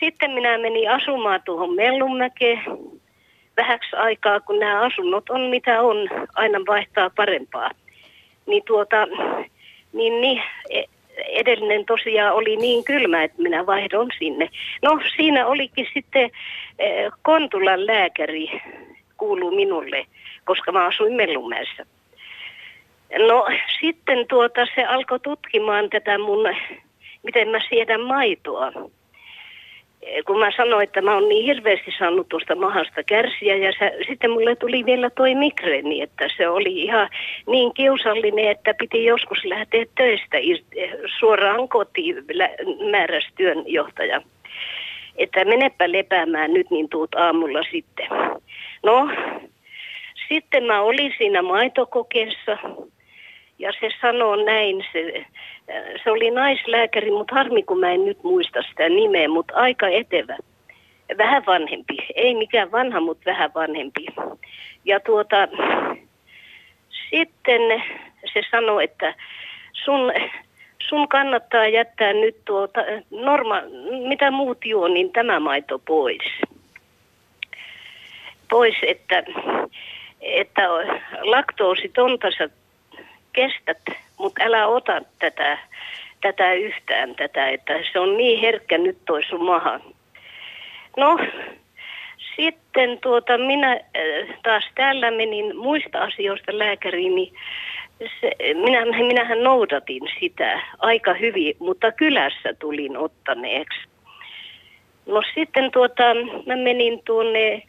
[0.00, 2.58] sitten minä menin asumaan tuohon Mellunmäkeen
[3.56, 5.96] vähäksi aikaa, kun nämä asunnot on mitä on,
[6.34, 7.70] aina vaihtaa parempaa.
[8.46, 9.06] Niin tuota,
[9.92, 14.50] niin, niin e- edellinen tosiaan oli niin kylmä, että minä vaihdon sinne.
[14.82, 16.30] No siinä olikin sitten
[16.78, 18.62] eh, Kontulan lääkäri
[19.16, 20.06] kuulu minulle,
[20.44, 21.86] koska mä asuin Mellumäessä.
[23.28, 23.46] No
[23.80, 26.48] sitten tuota se alkoi tutkimaan tätä mun,
[27.22, 28.72] miten mä siedän maitoa.
[30.26, 34.30] Kun mä sanoin, että mä oon niin hirveästi saanut tuosta mahasta kärsiä ja sä, sitten
[34.30, 37.08] mulle tuli vielä toi migreeni, että se oli ihan
[37.46, 40.36] niin kiusallinen, että piti joskus lähteä töistä
[41.18, 42.16] suoraan kotiin
[42.90, 44.22] määräs työnjohtaja.
[45.16, 48.06] Että menepä lepäämään nyt, niin tuut aamulla sitten.
[48.82, 49.08] No,
[50.28, 52.58] sitten mä olin siinä maitokokeessa
[53.58, 55.24] ja se sanoo näin, se,
[56.04, 60.36] se oli naislääkäri, mutta harmi kun mä en nyt muista sitä nimeä, mutta aika etevä.
[61.18, 64.06] Vähän vanhempi, ei mikään vanha, mutta vähän vanhempi.
[64.84, 65.36] Ja tuota,
[67.10, 67.60] sitten
[68.32, 69.14] se sanoi, että
[69.84, 70.12] sun,
[70.88, 72.80] sun kannattaa jättää nyt tuota,
[73.10, 73.62] norma,
[74.08, 76.22] mitä muut juo, niin tämä maito pois.
[78.50, 79.22] Pois, että,
[80.20, 80.62] että
[81.22, 82.48] laktoositonta sä
[83.34, 83.78] kestät,
[84.18, 85.58] mutta älä ota tätä,
[86.20, 89.80] tätä yhtään tätä, että se on niin herkkä nyt toi sun maha.
[90.96, 91.18] No,
[92.36, 97.32] sitten tuota, minä äh, taas täällä menin muista asioista lääkäriin, niin
[98.20, 103.78] se, minä, minähän noudatin sitä aika hyvin, mutta kylässä tulin ottaneeksi.
[105.06, 106.02] No sitten tuota,
[106.46, 107.62] mä menin tuonne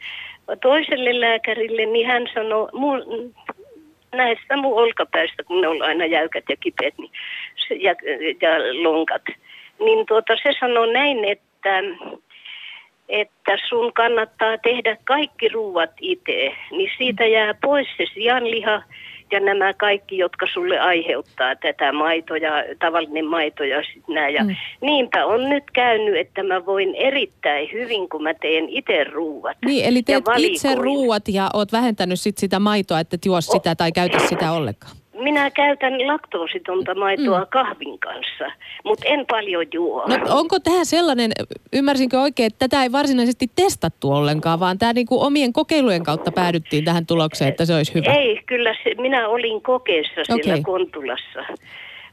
[0.62, 2.68] toiselle lääkärille, niin hän sanoi,
[4.12, 7.10] näistä mun olkapäistä, kun ne on aina jäykät ja kipeät niin,
[7.70, 7.94] ja,
[8.40, 9.22] ja lonkat.
[9.80, 11.82] Niin tuota, se sanoo näin, että,
[13.08, 18.82] että sun kannattaa tehdä kaikki ruuat itse, niin siitä jää pois se sianliha
[19.30, 24.28] ja nämä kaikki, jotka sulle aiheuttaa tätä maito ja tavallinen maito ja sit nää.
[24.28, 24.56] Ja mm.
[24.80, 29.56] Niinpä on nyt käynyt, että mä voin erittäin hyvin, kun mä teen itse ruuat.
[29.64, 33.74] Niin, eli teet itse ruuat ja oot vähentänyt sit sitä maitoa, että et juo sitä
[33.74, 37.46] tai käytä sitä ollenkaan minä käytän laktoositonta maitoa mm.
[37.50, 38.44] kahvin kanssa,
[38.84, 40.06] mutta en paljon juo.
[40.06, 41.32] No, onko tämä sellainen,
[41.72, 46.84] ymmärsinkö oikein, että tätä ei varsinaisesti testattu ollenkaan, vaan tämä niinku omien kokeilujen kautta päädyttiin
[46.84, 48.12] tähän tulokseen, että se olisi hyvä?
[48.12, 50.62] Ei, kyllä se, minä olin kokeessa siellä okay.
[50.62, 51.40] Kontulassa.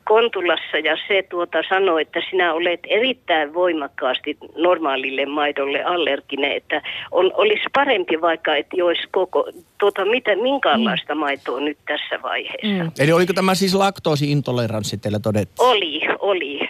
[0.03, 6.81] Kontulassa ja se tuota sanoi, että sinä olet erittäin voimakkaasti normaalille maidolle allerginen, että
[7.11, 11.19] on, olisi parempi vaikka, että joisi koko, tuota, mitä, minkäänlaista mm.
[11.19, 12.83] maitoa nyt tässä vaiheessa.
[12.83, 12.91] Mm.
[12.99, 15.63] Eli oliko tämä siis laktoosiintoleranssi teillä todettu?
[15.63, 16.69] Oli, oli.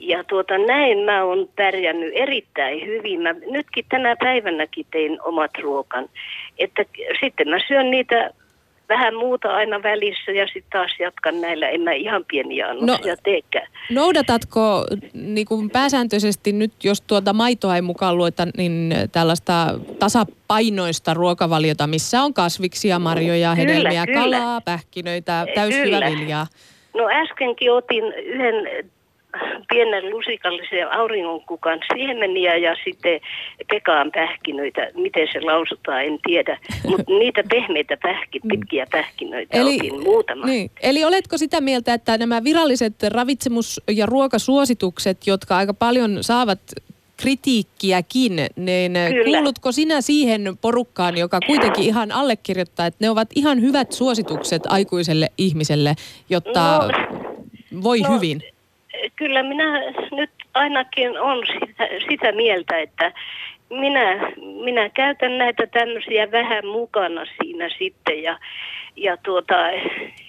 [0.00, 3.20] Ja tuota, näin mä oon pärjännyt erittäin hyvin.
[3.20, 6.08] Mä nytkin tänä päivänäkin tein omat ruokan.
[6.58, 6.84] Että
[7.20, 8.30] sitten mä syön niitä
[8.90, 13.20] vähän muuta aina välissä ja sitten taas jatkan näillä, en mä ihan pieniä annoksia no,
[13.22, 13.66] teekään.
[13.90, 21.86] Noudatatko niin kuin pääsääntöisesti nyt, jos tuota maitoa ei mukaan lueta, niin tällaista tasapainoista ruokavaliota,
[21.86, 24.20] missä on kasviksia, marjoja, kyllä, hedelmiä, kyllä.
[24.20, 26.46] kalaa, pähkinöitä, täysjyväviljaa?
[26.94, 28.90] No äskenkin otin yhden
[29.68, 33.20] pienen lusikallisen auringonkukan siemeniä ja sitten
[33.70, 34.90] pekaan pähkinöitä.
[34.94, 36.58] Miten se lausutaan, en tiedä.
[36.88, 40.46] Mutta niitä pehmeitä pähki, pitkiä pähkinöitä eli, otin muutama.
[40.46, 40.70] Niin.
[40.82, 46.60] Eli oletko sitä mieltä, että nämä viralliset ravitsemus- ja ruokasuositukset, jotka aika paljon saavat
[47.20, 49.38] kritiikkiäkin, niin Kyllä.
[49.38, 55.28] kuulutko sinä siihen porukkaan, joka kuitenkin ihan allekirjoittaa, että ne ovat ihan hyvät suositukset aikuiselle
[55.38, 55.94] ihmiselle,
[56.30, 56.88] jotta
[57.70, 58.42] no, voi no, hyvin?
[59.16, 59.80] Kyllä minä
[60.12, 63.12] nyt ainakin on sitä, sitä mieltä, että
[63.70, 64.32] minä,
[64.64, 68.38] minä käytän näitä tämmöisiä vähän mukana siinä sitten ja,
[68.96, 69.54] ja tuota,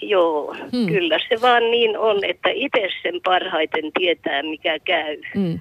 [0.01, 0.87] joo, hmm.
[0.87, 5.17] kyllä se vaan niin on, että itse sen parhaiten tietää, mikä käy.
[5.35, 5.59] Hmm.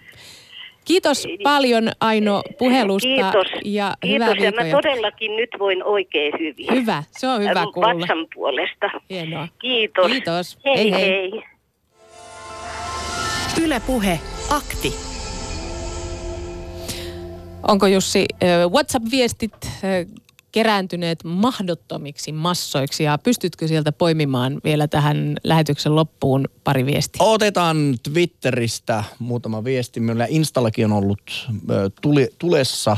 [0.85, 3.09] Kiitos paljon Aino puhelusta.
[3.09, 3.47] Kiitos.
[3.65, 4.29] Ja Kiitos.
[4.29, 6.67] Hyvää ja mä todellakin nyt voin oikein hyvin.
[6.71, 7.95] Hyvä, se on hyvä kuulla.
[7.95, 8.91] Vatsan puolesta.
[9.11, 9.49] Hienoa.
[9.59, 10.07] Kiitos.
[10.07, 10.59] Kiitos.
[10.65, 11.01] Hei hei.
[11.01, 11.43] hei.
[13.59, 14.21] Ylepuhe
[14.51, 14.95] akti.
[17.69, 18.27] Onko Jussi
[18.71, 19.69] WhatsApp-viestit
[20.53, 27.25] kerääntyneet mahdottomiksi massoiksi ja pystytkö sieltä poimimaan vielä tähän lähetyksen loppuun pari viestiä?
[27.25, 30.01] Otetaan Twitteristä muutama viesti.
[30.01, 31.49] Meillä Installakin on ollut
[32.03, 32.97] tuli, tulessa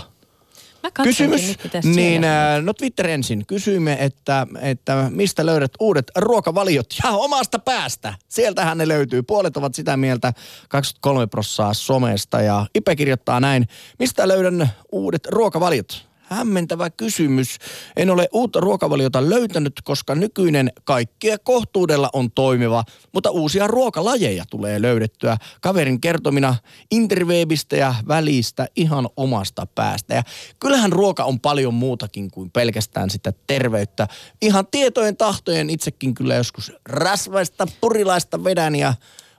[1.03, 3.47] Kysymys, niin äh, no Twitter ensin.
[3.47, 8.15] Kysyimme, että, että mistä löydät uudet ruokavaliot ja omasta päästä.
[8.29, 9.23] Sieltähän ne löytyy.
[9.23, 10.33] Puolet ovat sitä mieltä,
[10.69, 13.69] 23 prossaa somesta ja Ipe kirjoittaa näin.
[13.99, 16.12] Mistä löydän uudet ruokavaliot?
[16.33, 17.59] Hämmentävä kysymys.
[17.97, 24.83] En ole uutta ruokavaliota löytänyt, koska nykyinen kaikkea kohtuudella on toimiva, mutta uusia ruokalajeja tulee
[24.83, 26.57] löydettyä kaverin kertomina
[26.91, 30.15] interwebistä ja välistä ihan omasta päästä.
[30.15, 30.23] Ja
[30.61, 34.09] kyllähän ruoka on paljon muutakin kuin pelkästään sitä terveyttä.
[34.43, 38.95] Ihan tietojen tahtojen itsekin kyllä joskus rasvaista purilaista vedän ja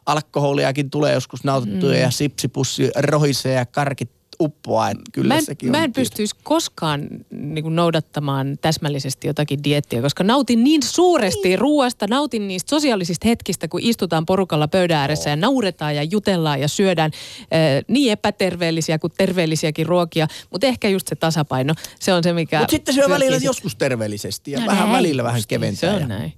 [0.05, 2.01] alkoholiakin tulee joskus nautittuja mm.
[2.01, 4.11] ja sipsipussi rohisee ja karkit
[4.43, 4.89] uppoaa.
[4.89, 10.01] Että kyllä mä en, sekin mä en pystyisi koskaan niin kuin noudattamaan täsmällisesti jotakin diettiä,
[10.01, 11.59] koska nautin niin suuresti niin.
[11.59, 16.67] ruoasta, nautin niistä sosiaalisista hetkistä, kun istutaan porukalla pöydän ääressä ja nauretaan ja jutellaan ja
[16.67, 22.33] syödään äh, niin epäterveellisiä kuin terveellisiäkin ruokia, mutta ehkä just se tasapaino, se on se,
[22.33, 22.59] mikä...
[22.59, 25.89] Mutta sitten syö välillä sit- joskus terveellisesti ja No vähän näin välillä vähän keventää.
[25.89, 26.33] Se on ja- näin.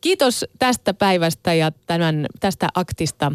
[0.00, 3.32] Kiitos tästä päivästä ja tämän, tästä aktista